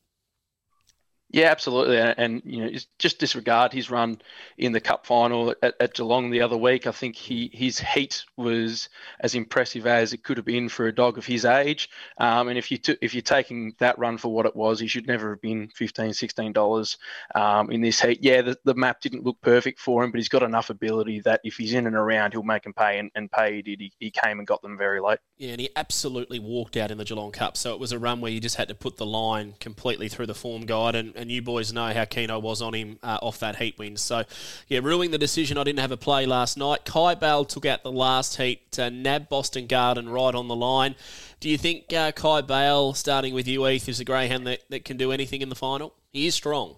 Yeah, 1.30 1.50
absolutely, 1.50 1.99
and, 1.99 2.14
and, 2.16 2.42
you 2.47 2.64
know, 2.64 2.78
just 2.99 3.18
disregard 3.18 3.70
his 3.70 3.90
run 3.90 4.23
in 4.56 4.73
the 4.73 4.80
Cup 4.80 5.04
final 5.04 5.54
at, 5.62 5.75
at, 5.78 5.92
Geelong 5.92 6.30
the 6.30 6.40
other 6.40 6.56
week. 6.56 6.87
I 6.87 6.92
think 6.92 7.16
he 7.16 7.50
his 7.52 7.78
heat 7.78 8.25
was 8.38 8.88
as 9.20 9.35
impressive 9.35 9.87
as 9.87 10.14
it 10.14 10.25
could 10.25 10.38
have 10.38 10.47
been 10.47 10.70
for 10.70 10.87
a 10.87 10.94
dog 10.94 11.18
of 11.18 11.26
his 11.26 11.44
age. 11.44 11.90
Um, 12.16 12.49
and 12.49 12.56
if 12.56 12.70
you 12.70 12.78
t- 12.78 12.97
if 13.02 13.12
you're 13.12 13.20
taking 13.20 13.75
that 13.78 13.99
run 13.99 14.16
for 14.16 14.32
what 14.32 14.47
it 14.47 14.56
was, 14.56 14.80
he 14.80 14.87
should 14.87 15.06
never 15.06 15.30
have 15.30 15.42
been 15.42 15.68
15 15.75 16.14
16 16.14 16.52
dollars 16.54 16.97
um, 17.35 17.70
in 17.70 17.82
this 17.82 18.00
heat. 18.00 18.20
Yeah, 18.23 18.40
the, 18.40 18.56
the 18.64 18.75
map 18.75 19.02
didn't 19.02 19.25
look 19.25 19.38
perfect 19.42 19.80
for 19.80 20.02
him, 20.02 20.11
but 20.11 20.18
he's 20.18 20.30
got 20.30 20.42
enough 20.42 20.70
ability 20.70 21.20
that 21.20 21.42
if 21.44 21.56
he's 21.56 21.75
in 21.75 21.87
and 21.87 21.97
around, 21.97 22.32
he'll 22.32 22.42
make 22.42 22.64
him 22.64 22.73
pay, 22.73 22.99
and, 22.99 23.11
and 23.14 23.30
pay 23.30 23.56
he 23.56 23.62
did. 23.62 23.80
He, 23.80 23.92
he 23.99 24.11
came 24.11 24.38
and 24.38 24.47
got 24.47 24.62
them 24.62 24.78
very 24.78 25.00
late. 25.00 25.18
Yeah, 25.37 25.50
and 25.50 25.61
he 25.61 25.68
absolutely 25.76 26.38
walked 26.38 26.78
out 26.78 26.90
in 26.90 26.97
the 26.97 27.04
Geelong 27.04 27.32
Cup. 27.32 27.58
So 27.58 27.75
it 27.75 27.80
was 27.80 27.92
a 27.92 27.99
run 27.99 28.23
where 28.23 28.32
you 28.32 28.40
just 28.40 28.56
had 28.56 28.68
to 28.68 28.75
put 28.75 28.97
the 28.97 29.06
line 29.06 29.54
completely 29.61 30.08
through 30.08 30.26
the 30.26 30.35
form 30.35 30.64
guide 30.64 30.94
and 30.94 31.18
and 31.19 31.31
you 31.31 31.43
boys 31.43 31.73
know 31.73 31.93
how 31.93 32.05
keen 32.05 32.31
I 32.31 32.37
was 32.37 32.63
on 32.63 32.75
him 32.75 32.99
uh, 33.03 33.19
off 33.21 33.39
that 33.41 33.57
heat 33.57 33.79
win. 33.79 33.97
So, 33.97 34.25
yeah, 34.69 34.81
ruling 34.83 35.11
the 35.11 35.19
decision, 35.19 35.59
I 35.59 35.65
didn't 35.65 35.81
have 35.81 35.93
a 35.93 35.97
play 35.97 36.25
last 36.27 36.57
night. 36.57 36.85
Kai 36.85 37.15
Bale 37.15 37.45
took 37.45 37.67
out 37.67 37.83
the 37.83 37.93
last 37.93 38.37
heat, 38.37 38.71
to 38.73 38.91
nab 38.91 39.29
Boston 39.29 39.67
Garden 39.67 40.09
right 40.09 40.35
on 40.35 40.49
the 40.49 40.57
line. 40.57 40.95
Do 41.41 41.49
you 41.49 41.59
think 41.59 41.93
uh, 41.93 42.13
Kai 42.13 42.41
Bale, 42.43 42.95
starting 42.95 43.35
with 43.35 43.47
you, 43.47 43.65
Heath, 43.65 43.89
is 43.89 44.01
a 44.01 44.05
greyhound 44.05 44.47
that, 44.47 44.61
that 44.71 44.85
can 44.85 44.97
do 44.97 45.13
anything 45.13 45.43
in 45.43 45.49
the 45.49 45.55
final? 45.55 45.95
He 46.11 46.27
is 46.27 46.35
strong. 46.35 46.77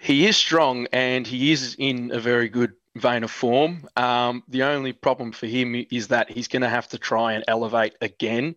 He 0.00 0.26
is 0.26 0.36
strong 0.36 0.86
and 0.92 1.26
he 1.26 1.52
is 1.52 1.74
in 1.78 2.12
a 2.12 2.20
very 2.20 2.48
good 2.48 2.72
vein 2.94 3.24
of 3.24 3.30
form. 3.30 3.88
Um, 3.96 4.42
the 4.48 4.64
only 4.64 4.92
problem 4.92 5.32
for 5.32 5.46
him 5.46 5.86
is 5.90 6.08
that 6.08 6.30
he's 6.30 6.48
going 6.48 6.62
to 6.62 6.68
have 6.68 6.88
to 6.88 6.98
try 6.98 7.32
and 7.32 7.44
elevate 7.48 7.94
again, 8.00 8.56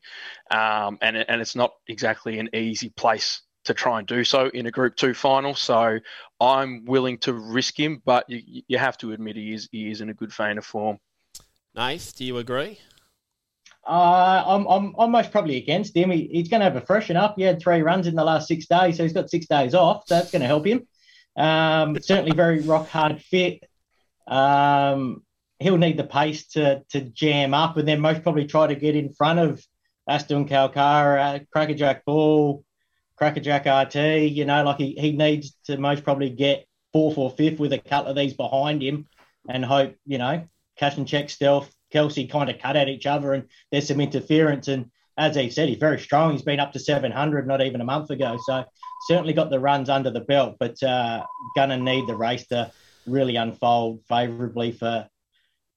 um, 0.50 0.98
and 1.01 1.18
and 1.18 1.42
it's 1.42 1.56
not 1.56 1.74
exactly 1.88 2.40
an 2.40 2.50
easy 2.54 2.90
place 2.90 3.42
to 3.65 3.74
try 3.74 4.00
and 4.00 4.08
do 4.08 4.24
so 4.24 4.48
in 4.50 4.65
a 4.65 4.72
Group 4.72 4.96
Two 4.96 5.13
final. 5.13 5.56
So 5.56 6.00
I'm 6.39 6.86
willing 6.86 7.18
to 7.20 7.34
risk 7.34 7.80
him, 7.80 8.01
but 8.06 8.30
you, 8.30 8.63
you 8.68 8.77
have 8.77 8.98
to 9.00 9.12
admit 9.12 9.36
he 9.36 9.53
is 9.53 9.70
he 9.72 9.89
is 9.91 10.01
in 10.01 10.10
a 10.10 10.13
good 10.13 10.34
vein 10.34 10.58
of 10.58 10.65
form. 10.65 11.00
Nath, 11.75 12.15
do 12.15 12.25
you 12.25 12.38
agree? 12.38 12.80
Uh, 13.88 14.44
I'm, 14.46 14.68
I'm, 14.68 14.96
I'm 15.00 15.12
most 15.12 15.32
probably 15.32 15.58
against 15.58 15.96
him. 15.96 16.12
He, 16.12 16.30
he's 16.32 16.50
going 16.50 16.60
to 16.60 16.65
have 16.65 16.75
a 16.75 16.86
freshen 16.86 17.18
up. 17.18 17.36
He 17.38 17.44
had 17.44 17.60
three 17.60 17.82
runs 17.82 18.08
in 18.08 18.15
the 18.15 18.24
last 18.24 18.48
six 18.48 18.68
days, 18.68 18.98
so 18.98 19.03
he's 19.03 19.13
got 19.13 19.30
six 19.30 19.48
days 19.48 19.74
off. 19.74 20.03
So 20.06 20.15
that's 20.15 20.32
going 20.32 20.41
to 20.41 20.48
help 20.48 20.68
him. 20.68 20.88
Um, 21.36 22.00
certainly 22.01 22.36
very 22.36 22.60
rock 22.60 22.88
hard 22.88 23.22
fit. 23.22 23.63
Um, 24.27 25.24
he'll 25.60 25.77
need 25.77 25.98
the 25.98 26.03
pace 26.03 26.48
to 26.50 26.84
to 26.89 27.01
jam 27.01 27.53
up, 27.53 27.77
and 27.77 27.88
then 27.88 28.01
most 28.01 28.24
probably 28.24 28.46
try 28.46 28.68
to 28.68 28.75
get 28.75 28.96
in 28.96 29.13
front 29.13 29.39
of 29.39 29.65
Aston 30.08 30.48
Kalkara, 30.48 31.46
Crackerjack 31.51 32.06
Bull, 32.06 32.63
Crackerjack 33.22 33.68
RT, 33.68 34.32
you 34.32 34.46
know, 34.46 34.63
like 34.63 34.78
he, 34.78 34.96
he 34.98 35.12
needs 35.12 35.56
to 35.66 35.78
most 35.78 36.04
probably 36.04 36.32
get 36.32 36.66
fourth 36.92 37.20
or 37.20 37.30
fifth 37.30 37.60
with 37.60 37.72
a 37.72 37.78
couple 37.78 38.10
of 38.10 38.18
these 38.18 38.34
behind 38.34 38.82
him 38.82 39.08
and 39.48 39.63
hope, 39.63 39.96
you 40.08 40.18
know, 40.18 40.44
Cash 40.75 40.98
and 40.98 41.08
Check 41.08 41.30
Stealth, 41.30 41.72
Kelsey 41.92 42.25
kind 42.25 42.50
of 42.50 42.58
cut 42.58 42.75
at 42.75 42.90
each 42.90 43.06
other 43.06 43.34
and 43.34 43.44
there's 43.72 43.88
some 43.88 44.01
interference. 44.01 44.70
And 44.70 44.90
as 45.20 45.36
he 45.36 45.51
said, 45.51 45.70
he's 45.70 45.78
very 45.78 46.00
strong. 46.00 46.32
He's 46.32 46.42
been 46.42 46.60
up 46.60 46.72
to 46.72 46.80
700 46.80 47.46
not 47.46 47.62
even 47.62 47.80
a 47.80 47.86
month 47.86 48.10
ago. 48.10 48.40
So 48.44 48.66
certainly 49.08 49.34
got 49.34 49.51
the 49.51 49.60
runs 49.60 49.88
under 49.88 50.10
the 50.10 50.22
belt, 50.22 50.56
but 50.60 50.82
uh, 50.82 51.24
going 51.56 51.70
to 51.70 51.78
need 51.78 52.08
the 52.08 52.18
race 52.18 52.48
to 52.48 52.72
really 53.06 53.36
unfold 53.36 54.01
favourably 54.10 54.72
for 54.72 55.08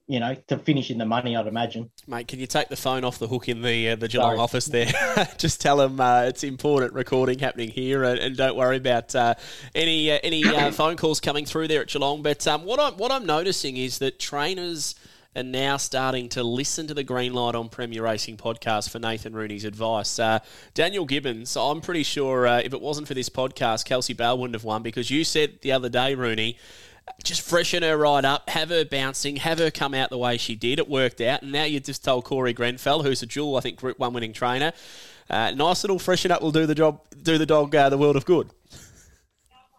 you 0.07 0.21
know, 0.21 0.35
to 0.49 0.59
finish 0.59 0.91
in 0.91 0.99
the 0.99 1.07
money, 1.07 1.35
I'd 1.35 1.47
imagine. 1.47 1.91
Mate, 2.07 2.29
can 2.29 2.39
you 2.39 2.47
take 2.47 2.69
the 2.69 2.77
phone 2.77 3.05
off 3.05 3.19
the 3.19 3.29
hook 3.29 3.49
in 3.49 3.63
the 3.63 3.91
uh, 3.91 3.97
the 3.97 4.09
Geelong 4.09 4.33
Sorry. 4.33 4.39
office 4.39 4.67
there? 4.67 4.93
Just 5.39 5.61
tell 5.61 5.79
them 5.79 5.99
uh, 5.99 6.23
it's 6.23 6.45
important 6.45 6.93
recording 6.93 7.39
happening 7.39 7.71
here, 7.71 8.05
and, 8.05 8.19
and 8.19 8.37
don't 8.37 8.57
worry 8.57 8.77
about 8.77 9.15
uh, 9.15 9.35
any 9.75 10.11
uh, 10.13 10.19
any 10.23 10.45
uh, 10.45 10.71
phone 10.73 10.97
calls 10.97 11.21
coming 11.21 11.47
through 11.47 11.69
there 11.69 11.81
at 11.81 11.89
Geelong. 11.89 12.23
But 12.23 12.47
um, 12.47 12.65
what 12.65 12.79
I'm 12.79 12.95
what 12.95 13.13
I'm 13.13 13.25
noticing 13.25 13.79
is 13.79 13.99
that 13.99 14.19
trainers 14.19 14.95
are 15.37 15.43
now 15.43 15.79
starting 15.79 16.29
to 16.29 16.45
listen 16.45 16.87
to 16.87 16.95
the 16.95 17.03
Green 17.03 17.33
Light 17.33 17.55
on 17.55 17.69
Premier 17.71 18.05
Racing 18.05 18.37
podcast 18.37 18.91
for 18.91 18.99
Nathan 18.99 19.33
Rooney's 19.33 19.65
advice. 19.65 20.19
Uh, 20.19 20.39
Daniel 20.75 21.07
Gibbons, 21.07 21.57
I'm 21.57 21.81
pretty 21.81 22.05
sure 22.05 22.47
if 22.47 22.73
it 22.73 22.81
wasn't 22.81 23.09
for 23.09 23.15
this 23.15 23.29
podcast, 23.29 23.85
Kelsey 23.85 24.13
Bale 24.13 24.39
wouldn't 24.39 24.55
have 24.55 24.63
won 24.63 24.85
because 24.85 25.11
you 25.11 25.25
said 25.25 25.59
the 25.63 25.73
other 25.73 25.89
day, 25.89 26.15
Rooney 26.15 26.57
just 27.23 27.43
freshen 27.43 27.83
her 27.83 27.97
right 27.97 28.25
up, 28.25 28.51
have 28.51 28.71
her 28.71 28.85
bouncing, 28.85 29.37
have 29.37 29.59
her 29.59 29.71
come 29.71 29.95
out 29.95 30.11
the 30.11 30.19
way 30.19 30.37
she 30.37 30.55
did. 30.55 30.79
It 30.79 30.89
worked 30.89 31.21
out, 31.21 31.43
and 31.43 31.53
now 31.53 31.65
you 31.65 31.81
just 31.81 32.05
told 32.05 32.25
Corey 32.25 32.53
Grenfell, 32.53 33.03
who's 33.03 33.23
a 33.23 33.27
dual, 33.27 33.57
I 33.57 33.61
think, 33.61 33.79
Group 33.79 33.99
One 33.99 34.13
winning 34.13 34.33
trainer, 34.33 34.73
uh, 35.31 35.53
nice 35.53 35.83
little 35.85 35.99
freshen 35.99 36.31
up 36.31 36.43
will 36.43 36.53
do 36.53 36.67
the 36.67 36.75
job, 36.75 37.01
do 37.23 37.39
the 37.39 37.47
dog 37.47 37.75
uh, 37.75 37.89
the 37.89 37.99
world 37.99 38.17
of 38.17 38.25
good. 38.25 38.51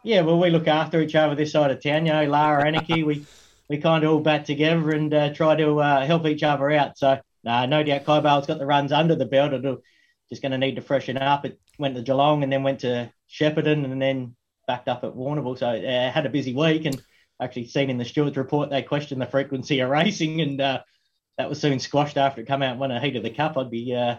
Yeah, 0.03 0.21
well, 0.21 0.39
we 0.39 0.49
look 0.49 0.67
after 0.67 1.01
each 1.01 1.15
other 1.15 1.35
this 1.35 1.51
side 1.51 1.71
of 1.71 1.81
town. 1.81 2.05
You 2.05 2.13
know, 2.13 2.25
Lara 2.25 2.67
Anarchy, 2.67 3.03
we 3.03 3.25
we 3.69 3.77
kind 3.79 4.03
of 4.03 4.11
all 4.11 4.19
bat 4.19 4.45
together 4.45 4.91
and 4.91 5.13
uh, 5.13 5.33
try 5.33 5.55
to 5.55 5.79
uh, 5.79 6.05
help 6.05 6.25
each 6.27 6.43
other 6.43 6.71
out. 6.71 6.97
So, 6.97 7.19
no 7.43 7.83
doubt, 7.83 8.05
Kai 8.05 8.19
Bale's 8.19 8.45
got 8.45 8.59
the 8.59 8.65
runs 8.65 8.91
under 8.91 9.15
the 9.15 9.25
belt. 9.25 9.53
It'll 9.53 9.81
just 10.29 10.43
going 10.43 10.51
to 10.51 10.59
need 10.59 10.75
to 10.75 10.81
freshen 10.81 11.17
up. 11.17 11.45
It 11.45 11.59
went 11.79 11.95
to 11.95 12.03
Geelong 12.03 12.43
and 12.43 12.51
then 12.51 12.61
went 12.61 12.81
to 12.81 13.11
Shepparton 13.29 13.83
and 13.83 13.99
then 13.99 14.35
backed 14.67 14.87
up 14.87 15.03
at 15.03 15.13
Warrnambool. 15.13 15.57
So, 15.57 15.67
uh, 15.67 16.11
had 16.11 16.27
a 16.27 16.29
busy 16.29 16.53
week 16.53 16.85
and 16.85 17.01
actually 17.41 17.67
seen 17.67 17.89
in 17.89 17.97
the 17.97 18.05
stewards 18.05 18.37
report 18.37 18.69
they 18.69 18.81
questioned 18.81 19.21
the 19.21 19.25
frequency 19.25 19.79
of 19.79 19.89
racing, 19.89 20.41
and 20.41 20.61
uh, 20.61 20.81
that 21.37 21.49
was 21.49 21.59
soon 21.59 21.79
squashed 21.79 22.17
after 22.17 22.41
it 22.41 22.47
came 22.47 22.61
out 22.61 22.77
won 22.77 22.91
a 22.91 22.99
heat 22.99 23.15
of 23.15 23.23
the 23.23 23.29
cup. 23.29 23.57
I'd 23.57 23.69
be 23.69 23.93
uh, 23.95 24.15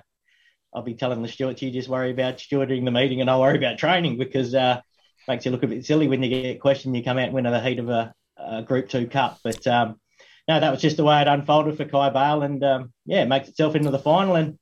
I'll 0.75 0.82
be 0.82 0.94
telling 0.94 1.23
the 1.23 1.28
stewards 1.28 1.62
you 1.62 1.70
just 1.70 1.88
worry 1.88 2.11
about 2.11 2.38
stewarding 2.38 2.85
the 2.85 2.90
meeting 2.90 3.20
and 3.20 3.30
I'll 3.30 3.40
worry 3.40 3.56
about 3.56 3.78
training 3.78 4.18
because 4.18 4.54
uh, 4.54 4.80
makes 5.26 5.44
you 5.44 5.50
look 5.50 5.62
a 5.62 5.68
bit 5.68 5.87
silly 5.87 6.08
when 6.08 6.23
you 6.23 6.28
get 6.28 6.61
questioned. 6.61 6.96
You 6.96 7.02
come 7.02 7.18
out 7.18 7.26
and 7.26 7.35
win 7.35 7.44
the 7.44 7.61
heat 7.61 7.78
of 7.78 7.88
a, 7.88 8.14
a 8.37 8.62
Group 8.62 8.88
Two 8.88 9.06
cup, 9.06 9.38
but 9.42 9.66
um, 9.66 9.99
no, 10.49 10.61
that 10.61 10.70
was 10.70 10.80
just 10.80 10.96
the 10.96 11.04
way 11.04 11.20
it 11.20 11.28
unfolded 11.28 11.76
for 11.76 11.85
Kai 11.85 12.11
Bale, 12.11 12.42
and 12.42 12.62
um, 12.62 12.92
yeah, 13.04 13.23
it 13.23 13.28
makes 13.28 13.49
itself 13.49 13.75
into 13.75 13.90
the 13.90 13.99
final 13.99 14.37
and 14.37 14.58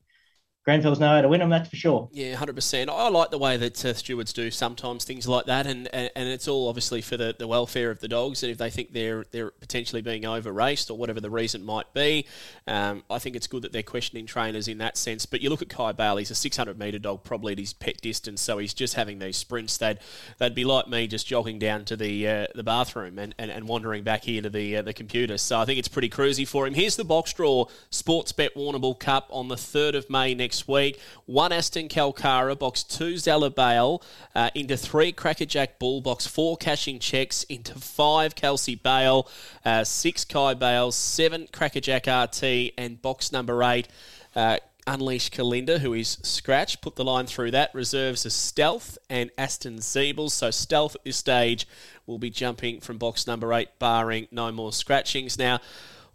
Grenfell's 0.64 0.98
know 0.98 1.08
how 1.08 1.20
to 1.20 1.28
win 1.28 1.40
them, 1.40 1.50
that's 1.50 1.68
for 1.68 1.76
sure. 1.76 2.08
Yeah, 2.10 2.36
100%. 2.36 2.88
I 2.88 3.08
like 3.10 3.30
the 3.30 3.36
way 3.36 3.58
that 3.58 3.84
uh, 3.84 3.92
stewards 3.92 4.32
do 4.32 4.50
sometimes 4.50 5.04
things 5.04 5.28
like 5.28 5.44
that, 5.44 5.66
and, 5.66 5.88
and, 5.92 6.10
and 6.16 6.26
it's 6.26 6.48
all 6.48 6.68
obviously 6.68 7.02
for 7.02 7.18
the, 7.18 7.36
the 7.38 7.46
welfare 7.46 7.90
of 7.90 8.00
the 8.00 8.08
dogs. 8.08 8.42
And 8.42 8.50
if 8.50 8.56
they 8.56 8.70
think 8.70 8.94
they're 8.94 9.26
they're 9.30 9.50
potentially 9.50 10.00
being 10.00 10.24
over 10.24 10.50
raced 10.50 10.90
or 10.90 10.96
whatever 10.96 11.20
the 11.20 11.28
reason 11.28 11.62
might 11.64 11.92
be, 11.92 12.26
um, 12.66 13.02
I 13.10 13.18
think 13.18 13.36
it's 13.36 13.46
good 13.46 13.60
that 13.62 13.72
they're 13.72 13.82
questioning 13.82 14.24
trainers 14.24 14.66
in 14.66 14.78
that 14.78 14.96
sense. 14.96 15.26
But 15.26 15.42
you 15.42 15.50
look 15.50 15.60
at 15.60 15.68
Kai 15.68 15.92
Bale, 15.92 16.16
he's 16.16 16.30
a 16.30 16.34
600 16.34 16.78
metre 16.78 16.98
dog, 16.98 17.24
probably 17.24 17.52
at 17.52 17.58
his 17.58 17.74
pet 17.74 18.00
distance, 18.00 18.40
so 18.40 18.56
he's 18.56 18.72
just 18.72 18.94
having 18.94 19.18
these 19.18 19.36
sprints. 19.36 19.76
They'd, 19.76 19.98
they'd 20.38 20.54
be 20.54 20.64
like 20.64 20.88
me 20.88 21.06
just 21.06 21.26
jogging 21.26 21.58
down 21.58 21.84
to 21.84 21.96
the 21.96 22.26
uh, 22.26 22.46
the 22.54 22.62
bathroom 22.62 23.18
and, 23.18 23.34
and, 23.38 23.50
and 23.50 23.68
wandering 23.68 24.02
back 24.02 24.24
here 24.24 24.40
to 24.40 24.48
the, 24.48 24.78
uh, 24.78 24.82
the 24.82 24.94
computer. 24.94 25.36
So 25.36 25.58
I 25.58 25.66
think 25.66 25.78
it's 25.78 25.88
pretty 25.88 26.08
cruisy 26.08 26.48
for 26.48 26.66
him. 26.66 26.72
Here's 26.72 26.96
the 26.96 27.04
box 27.04 27.34
draw 27.34 27.66
Sportsbet 27.90 28.54
Warrnambool 28.56 28.98
Cup 28.98 29.28
on 29.30 29.48
the 29.48 29.56
3rd 29.56 29.96
of 29.96 30.08
May 30.08 30.34
next 30.34 30.53
week. 30.68 31.00
One 31.26 31.52
Aston 31.52 31.88
Kalkara, 31.88 32.58
box 32.58 32.82
two 32.82 33.18
Zella 33.18 33.50
Bale, 33.50 34.02
uh, 34.34 34.50
into 34.54 34.76
three 34.76 35.12
Crackerjack 35.12 35.78
Bull, 35.78 36.00
box 36.00 36.26
four 36.26 36.56
Cashing 36.56 36.98
Checks, 36.98 37.42
into 37.44 37.74
five 37.74 38.34
Kelsey 38.34 38.74
Bale, 38.74 39.28
uh, 39.64 39.84
six 39.84 40.24
Kai 40.24 40.54
Bale, 40.54 40.92
seven 40.92 41.48
Crackerjack 41.52 42.06
RT, 42.06 42.72
and 42.78 43.00
box 43.02 43.32
number 43.32 43.62
eight. 43.62 43.88
Uh, 44.36 44.58
Unleash 44.86 45.30
Kalinda, 45.30 45.78
who 45.78 45.94
is 45.94 46.18
scratch, 46.22 46.80
put 46.80 46.96
the 46.96 47.04
line 47.04 47.26
through 47.26 47.52
that. 47.52 47.74
Reserves 47.74 48.26
a 48.26 48.30
Stealth 48.30 48.98
and 49.08 49.30
Aston 49.38 49.78
Zeebles. 49.78 50.32
So 50.32 50.50
Stealth 50.50 50.94
at 50.94 51.04
this 51.04 51.16
stage 51.16 51.66
will 52.06 52.18
be 52.18 52.30
jumping 52.30 52.80
from 52.80 52.98
box 52.98 53.26
number 53.26 53.52
eight, 53.54 53.70
barring 53.78 54.28
no 54.30 54.52
more 54.52 54.72
scratchings. 54.72 55.38
Now, 55.38 55.60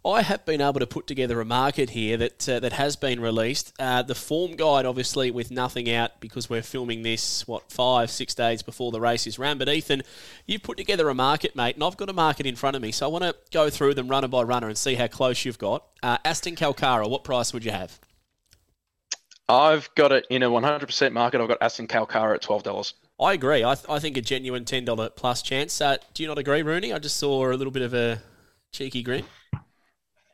I 0.02 0.22
have 0.22 0.46
been 0.46 0.62
able 0.62 0.80
to 0.80 0.86
put 0.86 1.06
together 1.06 1.42
a 1.42 1.44
market 1.44 1.90
here 1.90 2.16
that 2.16 2.48
uh, 2.48 2.60
that 2.60 2.72
has 2.72 2.96
been 2.96 3.20
released. 3.20 3.74
Uh, 3.78 4.00
the 4.00 4.14
form 4.14 4.56
guide, 4.56 4.86
obviously, 4.86 5.30
with 5.30 5.50
nothing 5.50 5.90
out 5.90 6.20
because 6.20 6.48
we're 6.48 6.62
filming 6.62 7.02
this 7.02 7.46
what 7.46 7.70
five, 7.70 8.10
six 8.10 8.34
days 8.34 8.62
before 8.62 8.92
the 8.92 9.00
race 9.00 9.26
is 9.26 9.38
ran. 9.38 9.58
But 9.58 9.68
Ethan, 9.68 10.02
you've 10.46 10.62
put 10.62 10.78
together 10.78 11.10
a 11.10 11.14
market, 11.14 11.54
mate, 11.54 11.74
and 11.74 11.84
I've 11.84 11.98
got 11.98 12.08
a 12.08 12.14
market 12.14 12.46
in 12.46 12.56
front 12.56 12.76
of 12.76 12.82
me, 12.82 12.92
so 12.92 13.06
I 13.06 13.08
want 13.10 13.24
to 13.24 13.36
go 13.52 13.68
through 13.68 13.92
them 13.92 14.08
runner 14.08 14.28
by 14.28 14.42
runner 14.42 14.68
and 14.68 14.78
see 14.78 14.94
how 14.94 15.06
close 15.06 15.44
you've 15.44 15.58
got. 15.58 15.84
Uh, 16.02 16.16
Aston 16.24 16.56
Kalkara, 16.56 17.08
what 17.08 17.22
price 17.22 17.52
would 17.52 17.64
you 17.64 17.70
have? 17.72 18.00
I've 19.50 19.94
got 19.96 20.12
it 20.12 20.26
in 20.30 20.42
a 20.42 20.48
100% 20.48 21.12
market. 21.12 21.42
I've 21.42 21.48
got 21.48 21.58
Aston 21.60 21.88
Kalkara 21.88 22.36
at 22.36 22.42
twelve 22.42 22.62
dollars. 22.62 22.94
I 23.20 23.34
agree. 23.34 23.62
I, 23.62 23.74
th- 23.74 23.84
I 23.86 23.98
think 23.98 24.16
a 24.16 24.22
genuine 24.22 24.64
ten 24.64 24.86
dollar 24.86 25.10
plus 25.10 25.42
chance. 25.42 25.78
Uh, 25.78 25.98
do 26.14 26.22
you 26.22 26.28
not 26.28 26.38
agree, 26.38 26.62
Rooney? 26.62 26.90
I 26.90 26.98
just 26.98 27.18
saw 27.18 27.50
a 27.50 27.52
little 27.52 27.70
bit 27.70 27.82
of 27.82 27.92
a 27.92 28.22
cheeky 28.72 29.02
grin. 29.02 29.26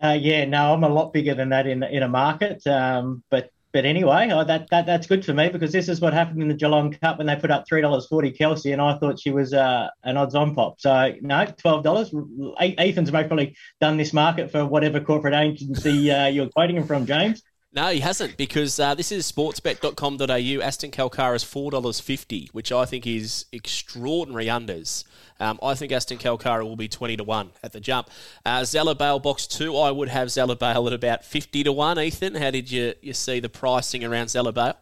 Uh, 0.07 0.13
yeah, 0.13 0.45
no, 0.45 0.73
I'm 0.73 0.85
a 0.85 0.89
lot 0.89 1.13
bigger 1.13 1.35
than 1.35 1.49
that 1.51 1.67
in 1.67 1.83
in 1.83 2.03
a 2.03 2.09
market. 2.09 2.67
Um, 2.67 3.23
but 3.31 3.51
but 3.73 3.85
anyway, 3.85 4.31
oh, 4.33 4.45
that, 4.45 4.71
that 4.71 4.87
that's 4.87 5.07
good 5.07 5.25
for 5.25 5.35
me 5.35 5.49
because 5.49 5.73
this 5.73 5.89
is 5.89 6.01
what 6.01 6.15
happened 6.15 6.41
in 6.41 6.49
the 6.49 6.55
Geelong 6.55 6.93
Cup 6.93 7.19
when 7.19 7.27
they 7.27 7.37
put 7.37 7.51
up 7.51 7.65
three 7.69 7.81
dollars 7.81 8.07
forty 8.07 8.31
Kelsey, 8.31 8.73
and 8.73 8.81
I 8.81 8.97
thought 8.99 9.21
she 9.21 9.31
was 9.31 9.53
uh, 9.53 9.89
an 10.05 10.17
odds-on 10.17 10.55
pop. 10.55 10.81
So 10.81 11.15
no, 11.21 11.45
twelve 11.59 11.83
dollars. 11.83 12.15
Ethan's 12.59 13.11
probably 13.11 13.57
done 13.81 13.97
this 13.97 14.13
market 14.13 14.51
for 14.51 14.65
whatever 14.65 15.01
corporate 15.01 15.35
agency 15.35 16.11
uh, 16.11 16.27
you're 16.29 16.49
quoting 16.49 16.77
him 16.77 16.87
from, 16.87 17.05
James. 17.05 17.43
No, 17.73 17.89
he 17.89 18.01
hasn't 18.01 18.37
because 18.37 18.81
uh, 18.81 18.95
this 18.95 19.13
is 19.13 19.31
sportsbet.com.au. 19.31 20.65
Aston 20.65 20.91
Kalkara 20.91 21.37
is 21.37 21.45
$4.50, 21.45 22.49
which 22.51 22.73
I 22.73 22.87
think 22.87 23.07
is 23.07 23.47
extraordinary 23.53 24.47
unders. 24.47 25.05
Um, 25.39 25.59
I 25.63 25.75
think 25.75 25.93
Aston 25.93 26.17
Kalkara 26.17 26.65
will 26.65 26.77
be 26.77 26.89
20 26.89 27.19
to 27.19 27.25
1 27.25 27.51
at 27.63 27.73
the 27.73 27.81
jump. 27.81 28.09
Uh, 28.47 28.65
Zella 28.65 28.95
Bale 28.95 29.19
box 29.19 29.47
2, 29.47 29.77
I 29.77 29.91
would 29.91 30.09
have 30.09 30.31
Zella 30.31 30.57
Bale 30.57 30.87
at 30.87 30.95
about 30.95 31.25
50 31.25 31.65
to 31.65 31.73
1. 31.73 31.99
Ethan, 31.99 32.35
how 32.37 32.51
did 32.51 32.71
you, 32.71 32.95
you 33.03 33.13
see 33.13 33.41
the 33.41 33.51
pricing 33.51 34.05
around 34.05 34.31
Zella 34.31 34.53
Bale? 34.53 34.79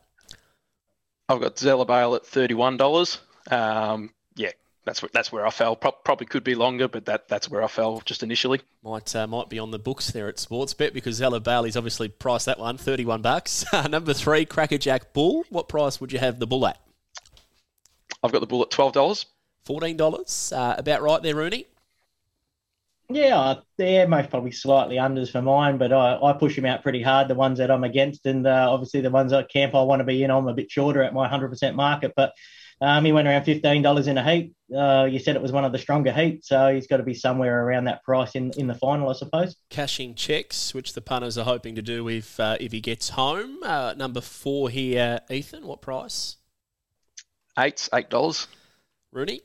I've 1.28 1.40
got 1.40 1.58
Zella 1.58 1.84
Bale 1.86 2.14
at 2.14 2.22
$31. 2.22 3.18
Um, 3.50 4.10
that's 4.84 5.02
where, 5.02 5.10
that's 5.12 5.32
where 5.32 5.46
I 5.46 5.50
fell. 5.50 5.76
Pro- 5.76 5.92
probably 5.92 6.26
could 6.26 6.44
be 6.44 6.54
longer, 6.54 6.88
but 6.88 7.06
that 7.06 7.28
that's 7.28 7.48
where 7.48 7.62
I 7.62 7.66
fell 7.66 8.02
just 8.04 8.22
initially. 8.22 8.60
Might 8.82 9.14
uh, 9.16 9.26
might 9.26 9.48
be 9.48 9.58
on 9.58 9.70
the 9.70 9.78
books 9.78 10.10
there 10.10 10.28
at 10.28 10.36
Sportsbet 10.36 10.92
because 10.92 11.16
Zella 11.16 11.40
Bale's 11.40 11.76
obviously 11.76 12.08
priced 12.08 12.46
that 12.46 12.58
one 12.58 12.76
thirty 12.76 13.04
one 13.04 13.22
bucks. 13.22 13.64
Number 13.88 14.12
three, 14.12 14.44
Crackerjack 14.44 15.12
Bull. 15.12 15.44
What 15.48 15.68
price 15.68 16.00
would 16.00 16.12
you 16.12 16.18
have 16.18 16.38
the 16.38 16.46
bull 16.46 16.66
at? 16.66 16.78
I've 18.22 18.32
got 18.32 18.40
the 18.40 18.46
bull 18.46 18.62
at 18.62 18.70
twelve 18.70 18.92
dollars. 18.92 19.26
Fourteen 19.64 19.96
dollars, 19.96 20.52
uh, 20.54 20.74
about 20.76 21.02
right 21.02 21.22
there, 21.22 21.34
Rooney. 21.34 21.66
Yeah, 23.10 23.56
they're 23.76 24.08
most 24.08 24.30
probably 24.30 24.50
slightly 24.50 24.96
unders 24.96 25.30
for 25.30 25.42
mine, 25.42 25.76
but 25.76 25.92
I, 25.92 26.18
I 26.22 26.32
push 26.32 26.56
them 26.56 26.64
out 26.64 26.82
pretty 26.82 27.02
hard. 27.02 27.28
The 27.28 27.34
ones 27.34 27.58
that 27.58 27.70
I'm 27.70 27.84
against, 27.84 28.24
and 28.24 28.46
uh, 28.46 28.68
obviously 28.70 29.02
the 29.02 29.10
ones 29.10 29.32
at 29.32 29.50
camp 29.50 29.74
I 29.74 29.82
want 29.82 30.00
to 30.00 30.04
be 30.04 30.22
in, 30.22 30.30
I'm 30.30 30.48
a 30.48 30.54
bit 30.54 30.70
shorter 30.70 31.02
at 31.02 31.12
my 31.12 31.28
100% 31.28 31.74
market. 31.74 32.14
But 32.16 32.32
um, 32.80 33.04
he 33.04 33.12
went 33.12 33.28
around 33.28 33.44
fifteen 33.44 33.82
dollars 33.82 34.06
in 34.06 34.18
a 34.18 34.30
heat. 34.30 34.54
Uh, 34.74 35.06
you 35.10 35.18
said 35.18 35.36
it 35.36 35.42
was 35.42 35.52
one 35.52 35.64
of 35.64 35.72
the 35.72 35.78
stronger 35.78 36.12
heats, 36.12 36.48
so 36.48 36.74
he's 36.74 36.86
got 36.86 36.96
to 36.96 37.02
be 37.02 37.14
somewhere 37.14 37.64
around 37.64 37.84
that 37.84 38.02
price 38.02 38.34
in, 38.34 38.50
in 38.52 38.66
the 38.66 38.74
final, 38.74 39.08
I 39.08 39.12
suppose. 39.12 39.54
Cashing 39.70 40.14
checks, 40.14 40.74
which 40.74 40.94
the 40.94 41.00
punters 41.00 41.38
are 41.38 41.44
hoping 41.44 41.74
to 41.76 41.82
do 41.82 42.08
if 42.08 42.38
uh, 42.40 42.56
if 42.60 42.72
he 42.72 42.80
gets 42.80 43.10
home. 43.10 43.62
Uh, 43.62 43.94
number 43.96 44.20
four 44.20 44.70
here, 44.70 45.20
Ethan. 45.30 45.66
What 45.66 45.80
price? 45.80 46.36
Eight, 47.58 47.88
eight 47.94 48.10
dollars. 48.10 48.48
Rooney. 49.12 49.42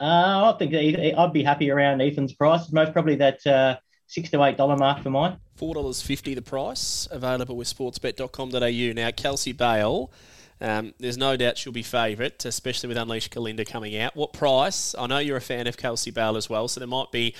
Uh, 0.00 0.52
I 0.54 0.56
think 0.58 0.74
I'd 0.74 1.32
be 1.32 1.42
happy 1.42 1.70
around 1.70 2.00
Ethan's 2.00 2.34
price. 2.34 2.70
Most 2.70 2.92
probably 2.92 3.16
that 3.16 3.44
uh, 3.46 3.78
six 4.06 4.30
to 4.30 4.44
eight 4.44 4.56
dollar 4.56 4.76
mark 4.76 5.02
for 5.02 5.10
mine. 5.10 5.38
Four 5.56 5.74
dollars 5.74 6.02
fifty 6.02 6.34
the 6.34 6.42
price. 6.42 7.08
Available 7.10 7.56
with 7.56 7.68
sportsbet.com.au. 7.68 8.92
Now 8.92 9.10
Kelsey 9.10 9.52
Bale 9.52 10.12
um, 10.60 10.94
there's 10.98 11.18
no 11.18 11.36
doubt 11.36 11.58
she'll 11.58 11.72
be 11.72 11.82
favourite, 11.82 12.44
especially 12.44 12.88
with 12.88 12.96
Unleash 12.96 13.30
Kalinda 13.30 13.66
coming 13.66 13.96
out. 13.96 14.16
What 14.16 14.32
price? 14.32 14.94
I 14.98 15.06
know 15.06 15.18
you're 15.18 15.36
a 15.36 15.40
fan 15.40 15.66
of 15.66 15.76
Kelsey 15.76 16.10
Bale 16.10 16.36
as 16.36 16.50
well, 16.50 16.68
so 16.68 16.80
there 16.80 16.88
might 16.88 17.12
be 17.12 17.34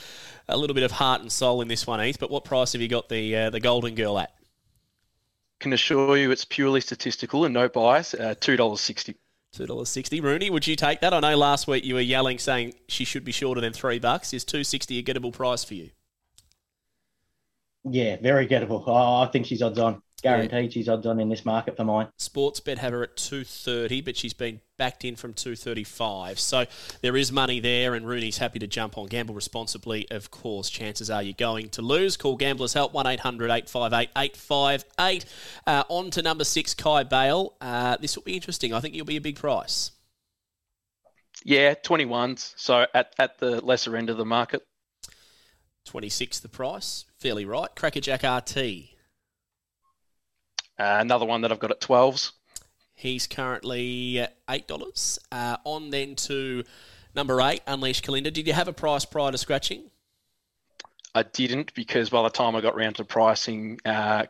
a 0.48 0.57
little 0.57 0.74
bit 0.74 0.85
of 0.85 0.92
heart 0.92 1.20
and 1.20 1.31
soul 1.31 1.61
in 1.61 1.68
this 1.68 1.87
one, 1.87 2.00
Heath. 2.00 2.18
But 2.18 2.31
what 2.31 2.44
price 2.44 2.72
have 2.72 2.83
you 2.83 2.88
got 2.88 3.09
the 3.09 3.37
uh, 3.37 3.50
the 3.50 3.61
Golden 3.61 3.94
Girl 3.94 4.18
at? 4.18 4.33
can 5.61 5.72
assure 5.72 6.16
you 6.16 6.31
it's 6.31 6.44
purely 6.44 6.81
statistical 6.81 7.44
and 7.44 7.54
no 7.54 7.68
bias. 7.68 8.14
Uh, 8.14 8.35
Two 8.38 8.57
dollars 8.57 8.81
sixty. 8.81 9.16
Two 9.52 9.66
dollars 9.66 9.88
sixty. 9.88 10.20
Rooney, 10.20 10.50
would 10.50 10.66
you 10.66 10.76
take 10.76 11.00
that? 11.00 11.12
I 11.12 11.20
know 11.20 11.37
last 11.37 11.66
week 11.66 11.85
you 11.85 11.94
were 11.94 12.00
yelling 12.00 12.38
saying 12.38 12.74
she 12.88 13.04
should 13.04 13.24
be 13.24 13.33
shorter 13.33 13.61
than 13.61 13.72
three 13.72 13.98
bucks. 13.98 14.33
Is 14.33 14.44
two 14.44 14.64
sixty 14.64 14.98
a 14.98 15.02
gettable 15.02 15.33
price 15.33 15.64
for 15.64 15.74
you? 15.74 15.90
Yeah, 17.85 18.16
very 18.20 18.46
gettable. 18.46 18.85
Oh, 18.87 19.22
I 19.22 19.26
think 19.33 19.46
she's 19.46 19.62
odds 19.62 19.78
on. 19.78 20.02
Guaranteed 20.22 20.72
she's 20.72 20.88
odds 20.88 21.07
on 21.07 21.20
in 21.20 21.28
this 21.28 21.44
market 21.44 21.76
for 21.76 21.85
mine. 21.85 22.09
Sportsbet 22.18 22.78
have 22.78 22.92
her 22.92 23.04
at 23.04 23.16
230, 23.16 24.00
but 24.00 24.16
she's 24.16 24.33
been 24.33 24.61
backed 24.76 25.04
in 25.04 25.14
from 25.14 25.33
235. 25.33 26.40
So 26.40 26.66
there 27.02 27.16
is 27.16 27.31
money 27.31 27.61
there, 27.61 27.94
and 27.94 28.04
Rooney's 28.04 28.38
happy 28.38 28.59
to 28.59 28.66
jump 28.66 28.98
on. 28.98 29.07
Gamble 29.07 29.35
responsibly, 29.35 30.09
of 30.11 30.33
course. 30.33 30.70
Chances 30.70 31.09
are 31.09 31.22
you're 31.22 31.35
going 31.35 31.68
to 31.70 31.83
lose. 31.83 32.16
Call 32.16 32.37
Gamblers 32.37 32.72
Help 32.72 32.92
1 32.92 33.07
800 33.07 33.48
858 33.48 34.11
858. 34.16 35.24
Uh, 35.66 35.85
on 35.88 36.11
to 36.11 36.22
number 36.22 36.44
six, 36.44 36.74
Kai 36.74 37.04
Bale. 37.04 37.54
Uh, 37.61 37.96
this 37.98 38.16
will 38.16 38.24
be 38.24 38.35
interesting. 38.35 38.74
I 38.74 38.81
think 38.81 38.96
you'll 38.96 39.07
be 39.07 39.18
a 39.18 39.20
big 39.20 39.37
price. 39.37 39.92
Yeah, 41.44 41.74
21s. 41.74 42.54
So 42.57 42.87
at, 42.92 43.14
at 43.20 43.38
the 43.38 43.64
lesser 43.64 43.96
end 43.96 44.11
of 44.11 44.16
the 44.16 44.24
market. 44.24 44.66
26 45.85 46.40
the 46.40 46.48
price. 46.48 47.04
Fairly 47.18 47.44
right. 47.44 47.68
Crackerjack 47.76 48.24
RT. 48.24 48.97
Uh, 50.78 50.98
another 51.00 51.26
one 51.26 51.40
that 51.42 51.52
I've 51.52 51.58
got 51.58 51.70
at 51.70 51.80
12s. 51.80 52.32
He's 52.94 53.26
currently 53.26 54.26
$8. 54.48 55.18
Uh, 55.30 55.56
on 55.64 55.90
then 55.90 56.16
to 56.16 56.64
number 57.14 57.40
eight, 57.40 57.60
Unleash 57.66 58.02
Kalinda. 58.02 58.32
Did 58.32 58.46
you 58.46 58.52
have 58.52 58.68
a 58.68 58.72
price 58.72 59.04
prior 59.04 59.30
to 59.32 59.38
scratching? 59.38 59.90
I 61.14 61.22
didn't 61.22 61.74
because 61.74 62.10
by 62.10 62.22
the 62.22 62.28
time 62.28 62.54
I 62.54 62.60
got 62.60 62.76
round 62.76 62.96
to 62.96 63.04
pricing, 63.04 63.80
uh, 63.84 64.26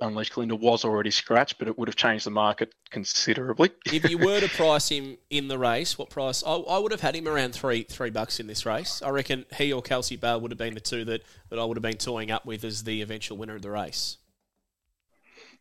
Unleash 0.00 0.32
Kalinda 0.32 0.58
was 0.58 0.84
already 0.84 1.10
scratched, 1.10 1.58
but 1.58 1.68
it 1.68 1.78
would 1.78 1.88
have 1.88 1.96
changed 1.96 2.26
the 2.26 2.30
market 2.30 2.74
considerably. 2.90 3.70
if 3.86 4.08
you 4.08 4.18
were 4.18 4.40
to 4.40 4.48
price 4.56 4.88
him 4.88 5.18
in 5.30 5.48
the 5.48 5.58
race, 5.58 5.98
what 5.98 6.10
price? 6.10 6.42
I, 6.44 6.54
I, 6.54 6.78
would 6.78 6.90
have 6.90 7.02
had 7.02 7.14
him 7.14 7.28
around 7.28 7.54
three 7.54 7.82
three 7.84 8.10
bucks 8.10 8.40
in 8.40 8.46
this 8.46 8.64
race. 8.64 9.02
I 9.02 9.10
reckon 9.10 9.44
he 9.56 9.72
or 9.72 9.82
Kelsey 9.82 10.16
Bale 10.16 10.40
would 10.40 10.50
have 10.50 10.58
been 10.58 10.74
the 10.74 10.80
two 10.80 11.04
that, 11.04 11.22
that 11.50 11.58
I 11.58 11.64
would 11.64 11.76
have 11.76 11.82
been 11.82 11.98
toying 11.98 12.30
up 12.30 12.46
with 12.46 12.64
as 12.64 12.84
the 12.84 13.02
eventual 13.02 13.36
winner 13.36 13.54
of 13.54 13.62
the 13.62 13.70
race. 13.70 14.16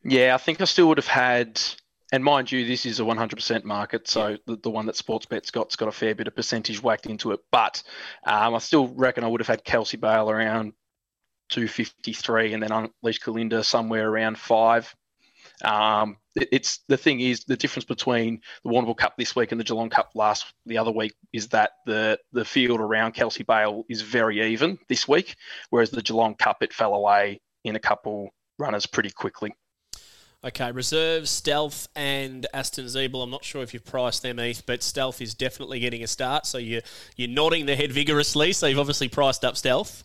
Yeah, 0.04 0.34
I 0.34 0.38
think 0.38 0.62
I 0.62 0.66
still 0.66 0.88
would 0.88 0.98
have 0.98 1.08
had, 1.08 1.62
and 2.12 2.24
mind 2.24 2.52
you, 2.52 2.66
this 2.66 2.86
is 2.86 3.00
a 3.00 3.04
100% 3.04 3.64
market, 3.64 4.08
so 4.08 4.30
yeah. 4.30 4.38
the, 4.48 4.56
the 4.58 4.70
one 4.70 4.88
that 4.88 4.96
Sportsbet's 4.96 5.52
got's 5.52 5.76
got 5.76 5.90
a 5.90 5.92
fair 5.92 6.16
bit 6.16 6.28
of 6.28 6.36
percentage 6.36 6.82
whacked 6.82 7.06
into 7.06 7.32
it. 7.32 7.40
But 7.52 7.84
um, 8.26 8.56
I 8.56 8.58
still 8.60 8.88
reckon 8.88 9.24
I 9.24 9.28
would 9.28 9.42
have 9.42 9.48
had 9.48 9.64
Kelsey 9.64 9.98
Bale 9.98 10.30
around 10.30 10.74
253 11.50 12.54
and 12.54 12.64
then 12.64 12.72
Unleash 12.72 13.20
Kalinda 13.20 13.64
somewhere 13.64 14.10
around 14.10 14.40
five. 14.40 14.94
Um, 15.64 16.18
it, 16.36 16.50
it's 16.52 16.80
the 16.88 16.98
thing 16.98 17.20
is 17.20 17.44
the 17.44 17.58
difference 17.58 17.86
between 17.86 18.42
the 18.64 18.72
Warrnambool 18.72 18.98
Cup 18.98 19.14
this 19.18 19.36
week 19.36 19.52
and 19.52 19.60
the 19.60 19.66
Geelong 19.66 19.90
Cup 19.90 20.12
last 20.16 20.52
the 20.66 20.78
other 20.78 20.92
week 20.92 21.14
is 21.34 21.50
that 21.50 21.72
the 21.86 22.18
the 22.32 22.46
field 22.46 22.80
around 22.80 23.12
Kelsey 23.12 23.44
Bale 23.44 23.84
is 23.90 24.02
very 24.02 24.42
even 24.54 24.80
this 24.90 25.08
week, 25.08 25.36
whereas 25.70 25.92
the 25.92 26.02
Geelong 26.02 26.36
Cup 26.36 26.64
it 26.64 26.74
fell 26.74 26.96
away 26.96 27.42
in 27.64 27.76
a 27.76 27.80
couple 27.80 28.30
runners 28.58 28.88
pretty 28.88 29.12
quickly. 29.12 29.54
Okay, 30.44 30.72
reserve, 30.72 31.30
stealth, 31.30 31.88
and 31.96 32.48
Aston 32.52 32.86
Zeeble. 32.86 33.24
I'm 33.24 33.30
not 33.30 33.46
sure 33.46 33.62
if 33.62 33.76
you've 33.76 33.86
priced 33.86 34.24
them, 34.24 34.40
Heath, 34.40 34.64
but 34.66 34.82
stealth 34.82 35.22
is 35.22 35.36
definitely 35.36 35.80
getting 35.80 36.04
a 36.04 36.08
start. 36.08 36.48
So 36.48 36.58
you're 36.58 36.82
you're 37.16 37.30
nodding 37.30 37.68
the 37.68 37.76
head 37.76 37.92
vigorously. 37.92 38.52
So 38.54 38.66
you've 38.66 38.80
obviously 38.80 39.08
priced 39.08 39.46
up 39.46 39.56
stealth. 39.56 40.04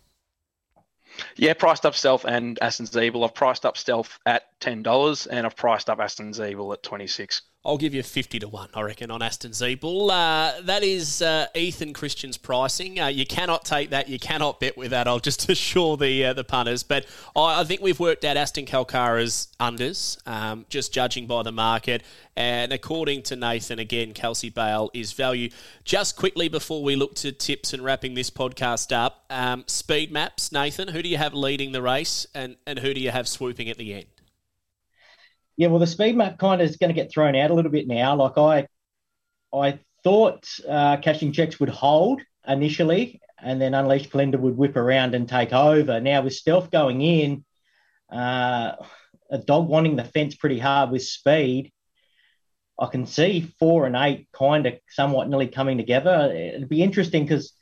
Yeah, 1.37 1.55
priced 1.55 1.87
up 1.87 1.95
stealth 1.95 2.27
and 2.27 2.59
Aston 2.61 2.85
Zeeble. 2.85 3.25
I've 3.25 3.35
priced 3.35 3.65
up 3.65 3.79
stealth 3.79 4.19
at 4.27 4.43
ten 4.61 4.83
dollars, 4.83 5.27
and 5.27 5.47
I've 5.47 5.57
priced 5.57 5.89
up 5.89 6.01
Aston 6.01 6.33
Zeeble 6.33 6.71
at 6.75 6.83
twenty 6.83 7.07
six. 7.07 7.41
I'll 7.67 7.79
give 7.79 7.95
you 7.95 8.05
50 8.05 8.39
to 8.39 8.49
1, 8.49 8.69
I 8.75 8.83
reckon, 8.83 9.11
on 9.11 9.23
Aston 9.23 9.51
Zeeble. 9.51 10.09
Uh, 10.09 10.61
that 10.63 10.85
is 10.85 11.21
uh, 11.21 11.49
Ethan 11.57 11.95
Christian's 11.95 12.37
pricing. 12.37 13.01
Uh, 13.01 13.09
you 13.09 13.27
cannot 13.27 13.65
take 13.65 13.91
that. 13.91 14.09
You 14.09 14.21
cannot 14.21 14.61
bet 14.61 14.77
with 14.77 14.93
that. 14.93 15.09
I'll 15.09 15.19
just 15.19 15.49
assure 15.49 15.97
the 15.97 16.27
uh, 16.27 16.33
the 16.33 16.45
punters. 16.45 16.85
But 16.85 17.07
I, 17.35 17.63
I, 17.63 17.65
think 17.65 17.81
we've 17.81 17.99
worked 17.99 18.25
out 18.25 18.37
Aston 18.37 18.67
Kalkara's 18.67 19.49
unders, 19.59 20.17
um, 20.29 20.65
just 20.69 20.95
judging 20.95 21.27
by 21.27 21.43
the 21.43 21.51
market. 21.51 22.05
And 22.37 22.73
according 22.73 23.25
to 23.25 23.37
Nathan, 23.37 23.81
again, 23.81 24.13
Kelsey 24.13 24.51
Bale 24.51 24.89
is 24.95 25.13
value. 25.13 25.51
Just 25.85 26.17
quickly 26.17 26.49
before 26.49 26.85
we 26.85 26.95
look 26.95 27.17
to 27.17 27.33
tips 27.33 27.73
and 27.73 27.83
wrapping 27.83 28.15
this 28.15 28.31
podcast 28.31 28.95
up, 28.95 29.25
um, 29.29 29.65
speed 29.67 30.13
maps, 30.13 30.53
Nathan, 30.53 30.89
who 30.89 31.03
do 31.03 31.09
you 31.09 31.17
have 31.17 31.35
leading 31.35 31.73
the 31.73 31.83
race 31.83 32.29
and, 32.33 32.57
and 32.65 32.79
who 32.79 32.95
do 32.95 33.01
you 33.01 33.11
have 33.11 33.27
swooping 33.27 33.69
at 33.69 33.77
the 33.77 33.93
end? 33.93 34.07
Yeah, 35.57 35.69
well, 35.69 35.79
the 35.79 35.87
speed 35.87 36.17
map 36.17 36.39
kind 36.39 36.61
of 36.61 36.69
is 36.69 36.77
going 36.77 36.95
to 36.95 37.01
get 37.01 37.11
thrown 37.11 37.35
out 37.35 37.51
a 37.51 37.55
little 37.55 37.71
bit 37.71 37.89
now. 37.89 38.15
Like 38.17 38.37
I, 38.37 38.67
I 39.55 39.79
thought 40.05 40.47
uh, 40.69 40.99
cashing 40.99 41.33
checks 41.33 41.59
would 41.59 41.71
hold 41.71 42.21
initially, 42.47 43.21
and 43.39 43.61
then 43.61 43.75
Unleashed 43.75 44.11
Kalinda 44.11 44.39
would 44.39 44.57
whip 44.57 44.77
around 44.77 45.15
and 45.15 45.29
take 45.29 45.53
over. 45.53 45.99
Now 46.01 46.23
with 46.23 46.35
stealth 46.35 46.71
going 46.71 47.01
in, 47.01 47.45
uh, 48.13 48.73
a 49.31 49.39
dog 49.39 49.69
wanting 49.69 49.97
the 49.97 50.05
fence 50.05 50.35
pretty 50.35 50.59
hard 50.59 50.91
with 50.91 51.03
speed. 51.03 51.73
I 52.79 52.87
can 52.87 53.07
see 53.07 53.53
four 53.59 53.87
and 53.87 53.97
eight 53.97 54.29
kind 54.33 54.67
of 54.67 54.75
somewhat 54.91 55.29
nearly 55.31 55.49
coming 55.49 55.79
together. 55.79 56.31
It'd 56.35 56.69
be 56.69 56.83
interesting 56.83 57.25
because, 57.25 57.55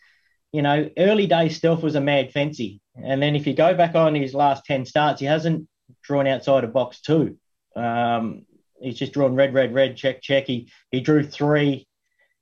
you 0.53 0.63
know, 0.63 0.91
early 0.99 1.29
days 1.29 1.57
stealth 1.57 1.83
was 1.83 1.95
a 1.95 2.01
mad 2.01 2.33
fancy, 2.33 2.81
and 2.97 3.23
then 3.23 3.37
if 3.37 3.47
you 3.47 3.55
go 3.55 3.75
back 3.75 3.95
on 3.95 4.17
his 4.17 4.35
last 4.35 4.65
ten 4.65 4.85
starts, 4.85 5.21
he 5.21 5.27
hasn't 5.27 5.69
drawn 6.03 6.27
outside 6.27 6.65
of 6.65 6.73
box 6.73 7.01
two. 7.01 7.39
Um, 7.77 8.47
he's 8.81 8.99
just 8.99 9.13
drawn 9.13 9.35
red, 9.35 9.55
red, 9.55 9.75
red, 9.75 9.97
check, 9.97 10.23
check. 10.23 10.47
He, 10.47 10.71
he 10.91 11.01
drew 11.01 11.23
three, 11.23 11.87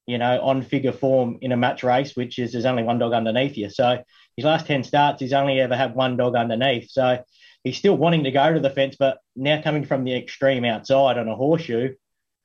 you 0.06 0.18
know, 0.18 0.40
on 0.40 0.62
figure 0.62 0.92
form 0.92 1.38
in 1.40 1.52
a 1.52 1.56
match 1.56 1.82
race, 1.82 2.16
which 2.16 2.38
is 2.38 2.52
there's 2.52 2.64
only 2.64 2.82
one 2.82 2.98
dog 2.98 3.12
underneath 3.12 3.56
you. 3.56 3.70
So 3.70 4.02
his 4.36 4.44
last 4.44 4.66
10 4.66 4.84
starts, 4.84 5.20
he's 5.20 5.32
only 5.32 5.60
ever 5.60 5.76
had 5.76 5.94
one 5.94 6.16
dog 6.16 6.34
underneath. 6.34 6.90
So 6.90 7.22
he's 7.64 7.76
still 7.76 7.96
wanting 7.96 8.24
to 8.24 8.30
go 8.30 8.52
to 8.52 8.60
the 8.60 8.70
fence, 8.70 8.96
but 8.98 9.18
now 9.36 9.62
coming 9.62 9.84
from 9.84 10.04
the 10.04 10.16
extreme 10.16 10.64
outside 10.64 11.18
on 11.18 11.28
a 11.28 11.36
horseshoe, 11.36 11.94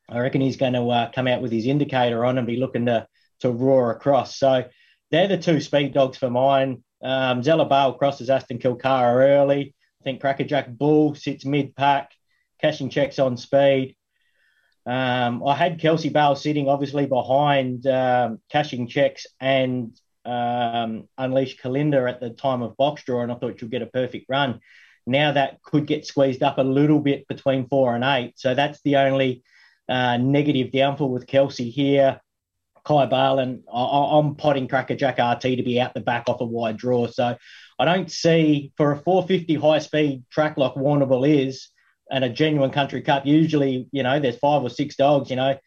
I 0.09 0.19
reckon 0.19 0.41
he's 0.41 0.57
going 0.57 0.73
to 0.73 0.87
uh, 0.87 1.11
come 1.11 1.27
out 1.27 1.41
with 1.41 1.51
his 1.51 1.65
indicator 1.65 2.23
on 2.23 2.37
and 2.37 2.47
be 2.47 2.57
looking 2.57 2.85
to, 2.85 3.07
to 3.41 3.51
roar 3.51 3.91
across. 3.91 4.37
So 4.37 4.65
they're 5.11 5.27
the 5.27 5.37
two 5.37 5.59
speed 5.59 5.93
dogs 5.93 6.17
for 6.17 6.29
mine. 6.29 6.83
Um, 7.01 7.43
Zella 7.43 7.65
Bale 7.67 7.93
crosses 7.93 8.29
Aston 8.29 8.59
Kalkara 8.59 9.15
early. 9.15 9.75
I 10.01 10.03
think 10.03 10.21
Crackerjack 10.21 10.69
Bull 10.69 11.15
sits 11.15 11.45
mid 11.45 11.75
pack 11.75 12.11
cashing 12.61 12.89
checks 12.89 13.19
on 13.19 13.37
speed. 13.37 13.95
Um, 14.85 15.45
I 15.45 15.55
had 15.55 15.81
Kelsey 15.81 16.09
Bale 16.09 16.35
sitting 16.35 16.69
obviously 16.69 17.05
behind 17.05 17.85
um, 17.87 18.39
cashing 18.49 18.87
checks 18.87 19.27
and 19.39 19.97
um, 20.23 21.07
Unleash 21.17 21.57
Kalinda 21.57 22.09
at 22.09 22.21
the 22.21 22.29
time 22.29 22.61
of 22.61 22.77
box 22.77 23.03
draw, 23.03 23.21
and 23.21 23.31
I 23.31 23.35
thought 23.35 23.59
she'll 23.59 23.69
get 23.69 23.81
a 23.81 23.87
perfect 23.87 24.27
run. 24.29 24.59
Now 25.05 25.31
that 25.33 25.61
could 25.61 25.87
get 25.87 26.05
squeezed 26.05 26.43
up 26.43 26.57
a 26.57 26.63
little 26.63 26.99
bit 26.99 27.27
between 27.27 27.67
four 27.67 27.95
and 27.95 28.03
eight. 28.03 28.33
So 28.37 28.53
that's 28.53 28.81
the 28.81 28.97
only 28.97 29.43
uh, 29.89 30.17
negative 30.17 30.71
downfall 30.71 31.09
with 31.09 31.27
Kelsey 31.27 31.69
here. 31.69 32.19
Kai 32.87 33.05
Bale, 33.05 33.39
and 33.39 33.63
I, 33.71 34.17
am 34.17 34.35
potting 34.35 34.69
Cracker 34.69 34.95
Jack 34.95 35.17
RT 35.19 35.41
to 35.41 35.63
be 35.63 35.81
out 35.81 35.93
the 35.93 35.99
back 35.99 36.29
off 36.29 36.39
a 36.39 36.45
wide 36.45 36.77
draw. 36.77 37.07
So 37.07 37.35
I 37.77 37.85
don't 37.85 38.09
see 38.09 38.71
for 38.77 38.93
a 38.93 38.97
450 38.97 39.55
high 39.55 39.79
speed 39.79 40.23
track 40.31 40.57
like 40.57 40.75
Warrnambool 40.75 41.27
is, 41.27 41.67
and 42.11 42.23
a 42.23 42.29
genuine 42.29 42.71
country 42.71 43.01
cup, 43.01 43.25
usually, 43.25 43.87
you 43.91 44.03
know, 44.03 44.19
there's 44.19 44.37
five 44.37 44.63
or 44.63 44.69
six 44.69 44.95
dogs, 44.95 45.29
you 45.29 45.35
know. 45.35 45.57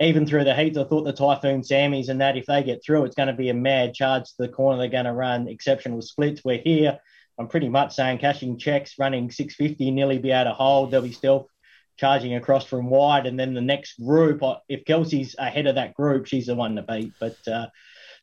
Even 0.00 0.26
through 0.26 0.42
the 0.42 0.54
heats, 0.56 0.76
I 0.76 0.82
thought 0.82 1.04
the 1.04 1.12
Typhoon 1.12 1.60
Sammies 1.60 2.08
and 2.08 2.20
that, 2.20 2.36
if 2.36 2.46
they 2.46 2.64
get 2.64 2.82
through, 2.84 3.04
it's 3.04 3.14
going 3.14 3.28
to 3.28 3.32
be 3.32 3.48
a 3.48 3.54
mad 3.54 3.94
charge 3.94 4.24
to 4.24 4.34
the 4.38 4.48
corner. 4.48 4.78
They're 4.78 4.88
going 4.88 5.04
to 5.04 5.12
run 5.12 5.46
exceptional 5.46 6.02
splits. 6.02 6.42
We're 6.44 6.58
here. 6.58 6.98
I'm 7.38 7.46
pretty 7.46 7.68
much 7.68 7.94
saying 7.94 8.18
cashing 8.18 8.58
checks, 8.58 8.94
running 8.98 9.30
650, 9.30 9.92
nearly 9.92 10.18
be 10.18 10.32
able 10.32 10.50
to 10.50 10.54
hold. 10.54 10.90
They'll 10.90 11.02
be 11.02 11.12
still 11.12 11.48
charging 11.96 12.34
across 12.34 12.64
from 12.64 12.90
wide. 12.90 13.26
And 13.26 13.38
then 13.38 13.54
the 13.54 13.60
next 13.60 14.00
group, 14.04 14.42
if 14.68 14.84
Kelsey's 14.84 15.36
ahead 15.38 15.66
of 15.66 15.76
that 15.76 15.94
group, 15.94 16.26
she's 16.26 16.46
the 16.46 16.56
one 16.56 16.76
to 16.76 16.82
beat. 16.82 17.12
But 17.20 17.36
uh, 17.46 17.66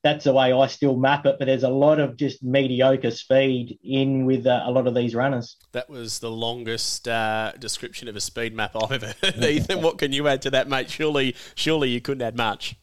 that's 0.04 0.26
the 0.26 0.34
way 0.34 0.52
I 0.52 0.68
still 0.68 0.98
map 0.98 1.26
it. 1.26 1.36
But 1.40 1.46
there's 1.46 1.64
a 1.64 1.70
lot 1.70 2.00
of 2.00 2.18
just 2.18 2.44
mediocre 2.44 3.12
speed 3.12 3.78
in 3.84 4.26
with 4.26 4.46
uh, 4.48 4.64
a 4.66 4.72
lot 4.72 4.88
of 4.88 4.96
these 4.96 5.16
runners. 5.16 5.58
That 5.72 5.90
was 5.90 6.20
the 6.20 6.32
longest 6.32 7.08
uh, 7.08 7.54
description 7.60 8.08
of 8.08 8.16
a 8.16 8.22
speed 8.22 8.54
map 8.54 8.76
I've 8.76 8.92
ever 8.92 9.14
heard. 9.22 9.44
Ethan, 9.44 9.82
what 9.82 9.98
can 9.98 10.14
you 10.14 10.28
add 10.28 10.42
to 10.44 10.52
that, 10.52 10.68
mate? 10.68 10.90
Surely, 10.90 11.36
surely 11.56 11.90
you 11.90 12.02
couldn't 12.02 12.24
add 12.24 12.38
much. 12.38 12.76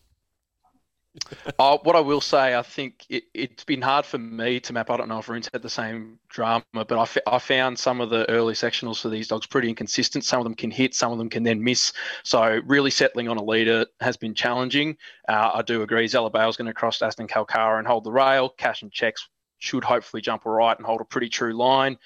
uh, 1.58 1.78
what 1.82 1.96
I 1.96 2.00
will 2.00 2.20
say, 2.20 2.56
I 2.56 2.62
think 2.62 3.06
it, 3.08 3.24
has 3.34 3.64
been 3.64 3.82
hard 3.82 4.04
for 4.04 4.18
me 4.18 4.60
to 4.60 4.72
map. 4.72 4.90
I 4.90 4.96
don't 4.96 5.08
know 5.08 5.18
if 5.18 5.28
Rune's 5.28 5.48
had 5.52 5.62
the 5.62 5.70
same 5.70 6.18
drama, 6.28 6.64
but 6.72 6.92
I, 6.92 7.02
f- 7.02 7.18
I 7.26 7.38
found 7.38 7.78
some 7.78 8.00
of 8.00 8.10
the 8.10 8.28
early 8.28 8.54
sectionals 8.54 9.00
for 9.00 9.08
these 9.08 9.28
dogs 9.28 9.46
pretty 9.46 9.68
inconsistent. 9.68 10.24
Some 10.24 10.40
of 10.40 10.44
them 10.44 10.54
can 10.54 10.70
hit, 10.70 10.94
some 10.94 11.12
of 11.12 11.18
them 11.18 11.28
can 11.28 11.42
then 11.42 11.62
miss. 11.62 11.92
So 12.22 12.60
really 12.66 12.90
settling 12.90 13.28
on 13.28 13.36
a 13.36 13.44
leader 13.44 13.86
has 14.00 14.16
been 14.16 14.34
challenging. 14.34 14.96
Uh, 15.28 15.52
I 15.54 15.62
do 15.62 15.82
agree. 15.82 16.06
Zella 16.08 16.30
Bale's 16.30 16.56
going 16.56 16.66
to 16.66 16.74
cross 16.74 17.00
Aston 17.02 17.28
Kalkara 17.28 17.78
and 17.78 17.86
hold 17.86 18.04
the 18.04 18.12
rail. 18.12 18.48
Cashing 18.50 18.90
Checks 18.90 19.28
should 19.58 19.84
hopefully 19.84 20.22
jump 20.22 20.46
all 20.46 20.52
right 20.52 20.76
and 20.76 20.86
hold 20.86 21.00
a 21.00 21.04
pretty 21.04 21.28
true 21.28 21.52
line. 21.52 21.98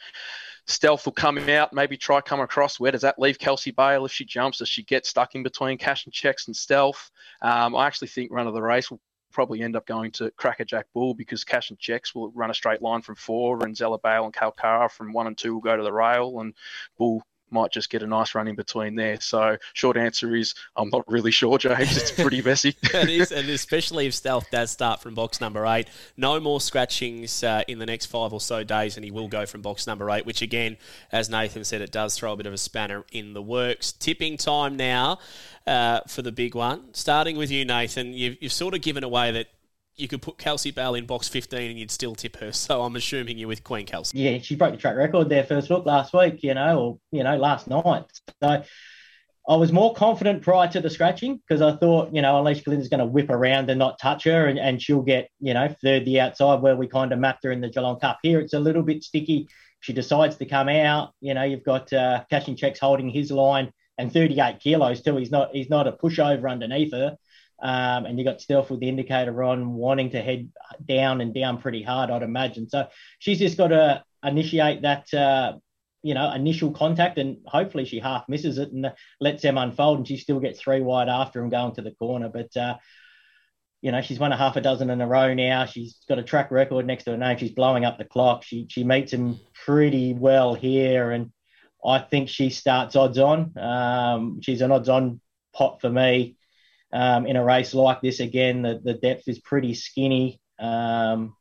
Stealth 0.67 1.05
will 1.05 1.13
come 1.13 1.39
out, 1.49 1.73
maybe 1.73 1.97
try 1.97 2.21
come 2.21 2.41
across. 2.41 2.79
Where 2.79 2.93
does 2.93 3.03
that 3.03 3.19
leave 3.19 3.39
Kelsey 3.39 3.73
Bale 3.73 4.05
if 4.05 4.13
she 4.13 4.25
jumps? 4.25 4.59
Does 4.59 4.69
she 4.69 4.83
get 4.83 5.07
stuck 5.07 5.35
in 5.35 5.43
between 5.43 5.79
Cashing 5.79 6.13
Checks 6.13 6.47
and 6.47 6.57
Stealth? 6.57 7.11
Um, 7.41 7.75
I 7.75 7.87
actually 7.87 8.09
think 8.09 8.31
run 8.31 8.47
of 8.47 8.55
the 8.55 8.63
race 8.63 8.91
will 8.91 9.01
probably 9.33 9.63
end 9.63 9.77
up 9.77 9.87
going 9.87 10.11
to 10.13 10.31
Crackerjack 10.33 10.85
Bull 10.95 11.15
because 11.15 11.43
Cashing 11.43 11.79
Checks 11.81 12.15
will 12.15 12.31
run 12.33 12.51
a 12.51 12.55
straight 12.55 12.83
line 12.83 13.03
from 13.03 13.17
four, 13.17 13.65
and 13.65 13.77
Zella 13.77 13.99
Bale 13.99 14.25
and 14.25 14.35
Kalkara 14.35 14.91
from 14.91 15.13
one 15.13 15.27
and 15.27 15.37
two 15.37 15.55
will 15.55 15.61
go 15.61 15.77
to 15.77 15.83
the 15.83 15.93
rail, 15.93 16.41
and 16.41 16.55
Bull 16.97 17.23
might 17.53 17.71
just 17.71 17.91
get 17.91 18.03
a 18.03 18.07
nice 18.07 18.35
run 18.35 18.49
in 18.49 18.55
between 18.55 18.95
there. 18.95 19.21
So, 19.21 19.57
short 19.75 19.97
answer 19.97 20.35
is 20.35 20.55
I'm 20.77 20.89
not 20.91 21.05
really 21.07 21.31
sure, 21.31 21.59
James. 21.59 21.97
It's 21.97 22.11
pretty 22.11 22.43
messy. 22.43 22.77
it 22.83 23.09
is, 23.09 23.33
and 23.33 23.49
especially 23.49 24.07
if 24.07 24.15
Stealth 24.15 24.51
does 24.51 24.71
start 24.71 25.01
from 25.01 25.15
box 25.15 25.41
number 25.41 25.67
eight. 25.67 25.89
No 26.17 26.41
more 26.41 26.61
scratchings 26.61 27.43
uh, 27.43 27.63
in 27.69 27.79
the 27.79 27.87
next 27.87 28.07
five 28.07 28.33
or 28.33 28.41
so 28.41 28.65
days, 28.65 28.97
and 28.97 29.05
he 29.05 29.11
will 29.11 29.29
go 29.29 29.47
from 29.47 29.63
box 29.63 29.87
number 29.87 30.11
eight, 30.11 30.27
which 30.27 30.43
again, 30.43 30.77
as 31.11 31.29
Nathan 31.29 31.65
said, 31.65 31.81
it 31.81 31.93
does 31.93 32.17
throw 32.17 32.33
a 32.33 32.37
bit 32.37 32.47
of 32.47 32.53
a 32.53 32.59
spanner 32.59 33.05
in 33.13 33.35
the 33.35 33.43
works. 33.43 33.93
Tipping 33.93 34.37
time 34.37 34.77
now 34.77 35.19
uh, 35.67 36.01
for 36.09 36.23
the 36.23 36.33
big 36.33 36.55
one. 36.55 36.93
Starting 36.95 37.37
with 37.37 37.51
you, 37.51 37.65
Nathan, 37.65 38.13
you've, 38.13 38.37
you've 38.41 38.53
sort 38.53 38.75
of 38.75 38.81
given 38.81 39.05
away 39.05 39.31
that 39.33 39.47
you 39.97 40.09
could 40.09 40.23
put 40.23 40.39
Kelsey 40.39 40.71
Bale 40.71 40.95
in 40.95 41.07
box 41.07 41.29
15 41.29 41.71
and 41.71 41.79
you'd 41.79 41.91
still 41.91 42.15
tip 42.15 42.37
her. 42.37 42.53
So 42.63 42.83
I'm 42.83 42.95
assuming 42.95 43.39
you're 43.39 43.49
with 43.49 43.65
Queen 43.65 43.87
Kelsey. 43.87 44.19
Yeah, 44.19 44.39
she 44.39 44.55
broke 44.55 44.73
the 44.73 44.79
track 44.79 44.97
record 44.97 45.29
there 45.29 45.43
first 45.43 45.69
look 45.69 45.85
last 45.85 46.15
week, 46.15 46.43
you 46.43 46.55
know, 46.55 46.79
or, 46.79 46.99
you 47.11 47.25
know, 47.25 47.37
last 47.37 47.67
night. 47.67 48.05
So 48.41 48.63
I 49.49 49.57
was 49.57 49.73
more 49.73 49.95
confident 49.95 50.43
prior 50.43 50.69
to 50.69 50.81
the 50.81 50.89
scratching 50.89 51.37
because 51.39 51.61
I 51.61 51.77
thought, 51.77 52.15
you 52.15 52.23
know, 52.23 52.39
Unleash 52.39 52.63
Kalinda's 52.63 52.89
going 52.89 53.01
to 53.01 53.07
whip 53.07 53.31
around 53.31 53.69
and 53.69 53.81
not 53.81 53.99
touch 53.99 54.25
her 54.25 54.47
and, 54.47 54.61
and 54.61 54.81
she'll 54.81 55.03
get, 55.03 55.29
you 55.41 55.55
know, 55.55 55.75
third 55.83 56.05
the 56.05 56.21
outside 56.21 56.63
where 56.63 56.77
we 56.77 56.87
kind 56.87 57.13
of 57.13 57.19
mapped 57.19 57.43
her 57.45 57.51
in 57.51 57.61
the 57.61 57.69
Geelong 57.69 57.99
Cup. 57.99 58.19
Here 58.23 58.39
it's 58.39 58.55
a 58.55 58.61
little 58.61 58.83
bit 58.83 59.03
sticky. 59.03 59.49
She 59.81 59.93
decides 59.93 60.37
to 60.37 60.47
come 60.47 60.69
out. 60.69 61.13
You 61.21 61.35
know, 61.35 61.43
you've 61.43 61.65
got 61.65 61.93
uh, 61.93 62.23
Cashing 62.31 62.55
Checks 62.55 62.79
holding 62.79 63.11
his 63.11 63.33
line 63.33 63.73
and 63.99 64.13
38 64.13 64.61
kilos 64.61 65.03
too. 65.03 65.17
He's 65.17 65.33
not 65.33 65.51
he's 65.53 65.71
not 65.71 65.89
a 65.89 65.93
pushover 65.93 66.51
underneath 66.51 66.93
her. 66.93 67.17
Um, 67.63 68.07
and 68.07 68.19
you 68.19 68.25
got 68.25 68.41
Stealth 68.41 68.71
with 68.71 68.81
the 68.81 68.89
indicator 68.89 69.43
on, 69.45 69.75
wanting 69.75 70.11
to 70.11 70.21
head 70.21 70.51
down 70.85 71.21
and 71.21 71.33
down 71.33 71.59
pretty 71.59 71.83
hard, 71.83 72.11
I'd 72.11 72.23
imagine. 72.25 72.69
So 72.69 72.89
she's 73.21 73.39
just 73.39 73.57
got 73.57 73.69
to 73.69 74.03
initiate 74.25 74.83
that, 74.83 75.15
uh, 75.15 75.55
you 76.03 76.15
know, 76.15 76.33
initial 76.33 76.73
contact, 76.73 77.19
and 77.19 77.39
hopefully 77.47 77.85
she 77.85 78.01
half 78.01 78.29
misses 78.29 78.59
it 78.59 78.73
and 78.73 78.93
lets 79.21 79.43
them 79.43 79.59
unfold, 79.59 79.99
and 79.99 80.09
she 80.09 80.17
still 80.17 80.41
gets 80.41 80.61
three 80.61 80.81
wide 80.81 81.09
after 81.09 81.41
him 81.41 81.51
going 81.51 81.77
to 81.77 81.83
the 81.83 81.93
corner. 81.93 82.29
But 82.29 82.57
uh, 82.57 82.79
you 83.81 83.93
know, 83.93 84.03
she's 84.03 84.19
won 84.19 84.33
a 84.33 84.37
half 84.37 84.57
a 84.57 84.61
dozen 84.61 84.91
in 84.91 85.01
a 85.01 85.07
row 85.07 85.33
now. 85.33 85.67
She's 85.67 85.99
got 86.09 86.19
a 86.19 86.25
track 86.25 86.51
record 86.51 86.87
next 86.87 87.05
to 87.05 87.13
her 87.13 87.17
name. 87.17 87.39
She's 87.39 87.53
blowing 87.53 87.85
up 87.85 87.99
the 87.99 88.05
clock. 88.05 88.43
She 88.43 88.67
she 88.69 88.83
meets 88.83 89.13
him 89.13 89.39
pretty 89.65 90.15
well 90.15 90.55
here, 90.55 91.13
and 91.13 91.31
I 91.85 92.01
think 92.01 92.29
she 92.29 92.51
starts 92.51 92.97
odds 92.97 93.19
on. 93.19 93.57
Um, 93.57 94.41
she's 94.41 94.63
an 94.63 94.73
odds 94.73 94.89
on 94.89 95.21
pot 95.55 95.81
for 95.81 95.91
me 95.91 96.37
um, 96.93 97.27
in 97.27 97.37
a 97.37 97.45
race 97.45 97.75
like 97.75 98.01
this. 98.01 98.21
Again, 98.21 98.63
the, 98.63 98.81
the 98.83 98.95
depth 98.95 99.29
is 99.29 99.39
pretty 99.39 99.75
skinny. 99.75 100.41
Um, 100.59 101.37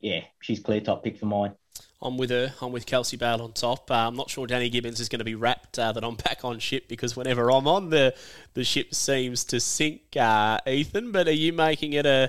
yeah, 0.00 0.20
she's 0.40 0.60
clear 0.60 0.80
top 0.80 1.04
pick 1.04 1.18
for 1.18 1.26
mine. 1.26 1.54
I'm 2.02 2.16
with 2.16 2.30
her. 2.30 2.52
I'm 2.60 2.72
with 2.72 2.84
Kelsey 2.84 3.16
Bale 3.16 3.40
on 3.40 3.52
top. 3.52 3.90
Uh, 3.90 4.08
I'm 4.08 4.16
not 4.16 4.28
sure 4.28 4.46
Danny 4.46 4.68
Gibbons 4.68 4.98
is 4.98 5.08
going 5.08 5.20
to 5.20 5.24
be 5.24 5.36
rapt 5.36 5.78
uh, 5.78 5.92
that 5.92 6.02
I'm 6.02 6.16
back 6.16 6.44
on 6.44 6.58
ship 6.58 6.88
because 6.88 7.16
whenever 7.16 7.50
I'm 7.50 7.68
on, 7.68 7.90
the 7.90 8.14
the 8.54 8.64
ship 8.64 8.94
seems 8.94 9.44
to 9.44 9.60
sink. 9.60 10.16
Uh, 10.16 10.58
Ethan, 10.66 11.12
but 11.12 11.28
are 11.28 11.32
you 11.32 11.52
making 11.52 11.92
it 11.92 12.04
a 12.04 12.28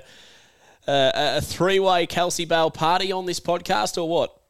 a, 0.86 1.36
a 1.38 1.40
three 1.40 1.80
way 1.80 2.06
Kelsey 2.06 2.44
Bale 2.44 2.70
party 2.70 3.10
on 3.10 3.26
this 3.26 3.40
podcast 3.40 4.00
or 4.00 4.08
what? 4.08 4.40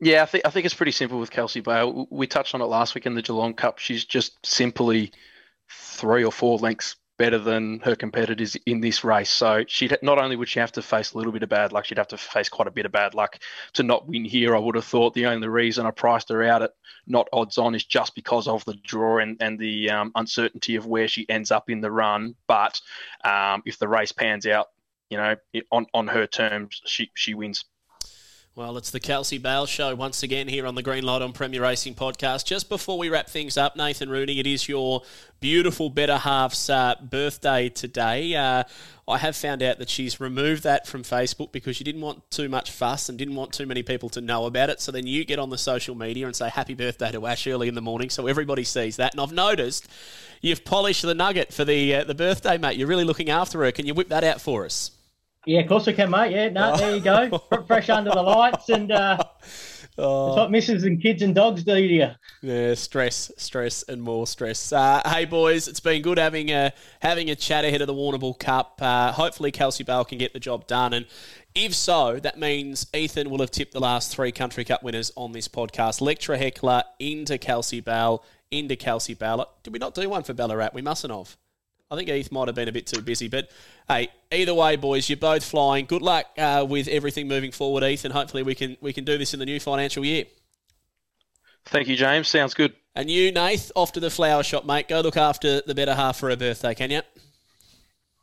Yeah, 0.00 0.22
I 0.22 0.26
think 0.26 0.44
I 0.44 0.50
think 0.50 0.66
it's 0.66 0.74
pretty 0.74 0.92
simple 0.92 1.20
with 1.20 1.30
Kelsey 1.30 1.60
Bale. 1.60 2.08
We 2.10 2.26
touched 2.26 2.54
on 2.54 2.60
it 2.60 2.66
last 2.66 2.96
week 2.96 3.06
in 3.06 3.14
the 3.14 3.22
Geelong 3.22 3.54
Cup. 3.54 3.78
She's 3.78 4.04
just 4.04 4.44
simply 4.44 5.12
three 5.70 6.24
or 6.24 6.32
four 6.32 6.58
lengths 6.58 6.96
better 7.16 7.38
than 7.38 7.78
her 7.80 7.94
competitors 7.94 8.56
in 8.66 8.80
this 8.80 9.04
race. 9.04 9.30
So 9.30 9.64
she 9.68 9.88
not 10.02 10.18
only 10.18 10.36
would 10.36 10.48
she 10.48 10.58
have 10.58 10.72
to 10.72 10.82
face 10.82 11.12
a 11.12 11.16
little 11.16 11.32
bit 11.32 11.42
of 11.42 11.48
bad 11.48 11.72
luck, 11.72 11.84
she'd 11.84 11.98
have 11.98 12.08
to 12.08 12.16
face 12.16 12.48
quite 12.48 12.68
a 12.68 12.72
bit 12.72 12.86
of 12.86 12.92
bad 12.92 13.14
luck 13.14 13.38
to 13.74 13.82
not 13.82 14.08
win 14.08 14.24
here. 14.24 14.56
I 14.56 14.58
would 14.58 14.74
have 14.74 14.84
thought 14.84 15.14
the 15.14 15.26
only 15.26 15.48
reason 15.48 15.86
I 15.86 15.90
priced 15.92 16.28
her 16.30 16.42
out 16.42 16.62
at 16.62 16.72
not 17.06 17.28
odds 17.32 17.58
on 17.58 17.74
is 17.74 17.84
just 17.84 18.14
because 18.14 18.48
of 18.48 18.64
the 18.64 18.74
draw 18.74 19.18
and, 19.18 19.36
and 19.40 19.58
the 19.58 19.90
um, 19.90 20.12
uncertainty 20.16 20.76
of 20.76 20.86
where 20.86 21.06
she 21.06 21.28
ends 21.28 21.50
up 21.50 21.70
in 21.70 21.80
the 21.80 21.90
run. 21.90 22.34
But 22.48 22.80
um, 23.24 23.62
if 23.64 23.78
the 23.78 23.88
race 23.88 24.12
pans 24.12 24.46
out, 24.46 24.68
you 25.10 25.18
know, 25.18 25.36
on, 25.70 25.86
on 25.94 26.08
her 26.08 26.26
terms, 26.26 26.80
she, 26.86 27.10
she 27.14 27.34
wins. 27.34 27.64
Well, 28.56 28.76
it's 28.76 28.92
the 28.92 29.00
Kelsey 29.00 29.38
Bale 29.38 29.66
Show 29.66 29.96
once 29.96 30.22
again 30.22 30.46
here 30.46 30.64
on 30.64 30.76
the 30.76 30.82
Green 30.84 31.02
Light 31.02 31.22
on 31.22 31.32
Premier 31.32 31.60
Racing 31.60 31.96
podcast. 31.96 32.44
Just 32.44 32.68
before 32.68 32.96
we 32.96 33.08
wrap 33.08 33.28
things 33.28 33.56
up, 33.56 33.74
Nathan 33.74 34.08
Rooney, 34.08 34.38
it 34.38 34.46
is 34.46 34.68
your 34.68 35.02
beautiful 35.40 35.90
better 35.90 36.18
half's 36.18 36.70
uh, 36.70 36.94
birthday 37.02 37.68
today. 37.68 38.36
Uh, 38.36 38.62
I 39.08 39.18
have 39.18 39.34
found 39.34 39.60
out 39.60 39.78
that 39.78 39.88
she's 39.90 40.20
removed 40.20 40.62
that 40.62 40.86
from 40.86 41.02
Facebook 41.02 41.50
because 41.50 41.74
she 41.74 41.82
didn't 41.82 42.00
want 42.00 42.30
too 42.30 42.48
much 42.48 42.70
fuss 42.70 43.08
and 43.08 43.18
didn't 43.18 43.34
want 43.34 43.52
too 43.52 43.66
many 43.66 43.82
people 43.82 44.08
to 44.10 44.20
know 44.20 44.46
about 44.46 44.70
it. 44.70 44.80
So 44.80 44.92
then 44.92 45.08
you 45.08 45.24
get 45.24 45.40
on 45.40 45.50
the 45.50 45.58
social 45.58 45.96
media 45.96 46.26
and 46.26 46.36
say 46.36 46.48
happy 46.48 46.74
birthday 46.74 47.10
to 47.10 47.26
Ash 47.26 47.48
early 47.48 47.66
in 47.66 47.74
the 47.74 47.82
morning 47.82 48.08
so 48.08 48.28
everybody 48.28 48.62
sees 48.62 48.94
that. 48.98 49.14
And 49.14 49.20
I've 49.20 49.32
noticed 49.32 49.88
you've 50.42 50.64
polished 50.64 51.02
the 51.02 51.12
nugget 51.12 51.52
for 51.52 51.64
the 51.64 51.92
uh, 51.92 52.04
the 52.04 52.14
birthday, 52.14 52.56
mate. 52.56 52.76
You're 52.76 52.86
really 52.86 53.02
looking 53.02 53.30
after 53.30 53.64
her. 53.64 53.72
Can 53.72 53.84
you 53.84 53.94
whip 53.94 54.10
that 54.10 54.22
out 54.22 54.40
for 54.40 54.64
us? 54.64 54.92
Yeah, 55.46 55.60
of 55.60 55.68
course 55.68 55.86
we 55.86 55.92
can, 55.92 56.10
mate. 56.10 56.32
Yeah, 56.32 56.48
no, 56.48 56.76
there 56.76 56.94
you 56.96 57.02
go. 57.02 57.38
Fresh 57.66 57.90
under 57.90 58.10
the 58.10 58.22
lights, 58.22 58.68
and 58.70 58.90
uh, 58.90 59.18
oh. 59.98 60.26
that's 60.26 60.36
what 60.36 60.50
misses 60.50 60.84
and 60.84 61.00
kids 61.02 61.22
and 61.22 61.34
dogs 61.34 61.64
do 61.64 61.74
to 61.74 61.80
you. 61.80 62.08
Yeah, 62.42 62.74
stress, 62.74 63.30
stress, 63.36 63.82
and 63.82 64.02
more 64.02 64.26
stress. 64.26 64.72
Uh, 64.72 65.02
hey, 65.04 65.26
boys, 65.26 65.68
it's 65.68 65.80
been 65.80 66.02
good 66.02 66.18
having 66.18 66.50
a 66.50 66.72
having 67.00 67.30
a 67.30 67.36
chat 67.36 67.64
ahead 67.64 67.82
of 67.82 67.86
the 67.86 67.94
Warrnambool 67.94 68.38
Cup. 68.38 68.78
Uh, 68.80 69.12
hopefully, 69.12 69.50
Kelsey 69.50 69.84
Bale 69.84 70.04
can 70.04 70.18
get 70.18 70.32
the 70.32 70.40
job 70.40 70.66
done, 70.66 70.94
and 70.94 71.06
if 71.54 71.74
so, 71.74 72.18
that 72.18 72.38
means 72.38 72.86
Ethan 72.94 73.30
will 73.30 73.38
have 73.38 73.50
tipped 73.50 73.72
the 73.72 73.80
last 73.80 74.14
three 74.14 74.32
Country 74.32 74.64
Cup 74.64 74.82
winners 74.82 75.12
on 75.14 75.32
this 75.32 75.46
podcast. 75.46 76.00
Lectra 76.00 76.38
Heckler 76.38 76.82
into 76.98 77.38
Kelsey 77.38 77.80
Bale, 77.80 78.24
into 78.50 78.76
Kelsey 78.76 79.14
Bale. 79.14 79.48
Did 79.62 79.72
we 79.72 79.78
not 79.78 79.94
do 79.94 80.08
one 80.08 80.22
for 80.22 80.32
Ballarat? 80.32 80.70
We 80.72 80.82
mustn't 80.82 81.12
have. 81.12 81.36
I 81.94 81.96
think 81.96 82.10
Heath 82.10 82.32
might 82.32 82.48
have 82.48 82.54
been 82.54 82.68
a 82.68 82.72
bit 82.72 82.86
too 82.86 83.00
busy, 83.00 83.28
but 83.28 83.50
hey, 83.88 84.08
either 84.32 84.52
way, 84.52 84.76
boys, 84.76 85.08
you're 85.08 85.16
both 85.16 85.44
flying. 85.44 85.86
Good 85.86 86.02
luck 86.02 86.26
uh, 86.36 86.66
with 86.68 86.88
everything 86.88 87.28
moving 87.28 87.52
forward, 87.52 87.82
Heath, 87.84 88.04
and 88.04 88.12
hopefully 88.12 88.42
we 88.42 88.54
can 88.54 88.76
we 88.80 88.92
can 88.92 89.04
do 89.04 89.16
this 89.16 89.32
in 89.32 89.40
the 89.40 89.46
new 89.46 89.60
financial 89.60 90.04
year. 90.04 90.24
Thank 91.66 91.88
you, 91.88 91.96
James. 91.96 92.28
Sounds 92.28 92.52
good. 92.52 92.74
And 92.94 93.10
you, 93.10 93.32
Nath, 93.32 93.72
off 93.74 93.92
to 93.92 94.00
the 94.00 94.10
flower 94.10 94.42
shop, 94.42 94.64
mate. 94.64 94.88
Go 94.88 95.00
look 95.00 95.16
after 95.16 95.60
the 95.62 95.74
better 95.74 95.94
half 95.94 96.18
for 96.18 96.30
her 96.30 96.36
birthday, 96.36 96.74
can 96.74 96.90
you? 96.90 97.02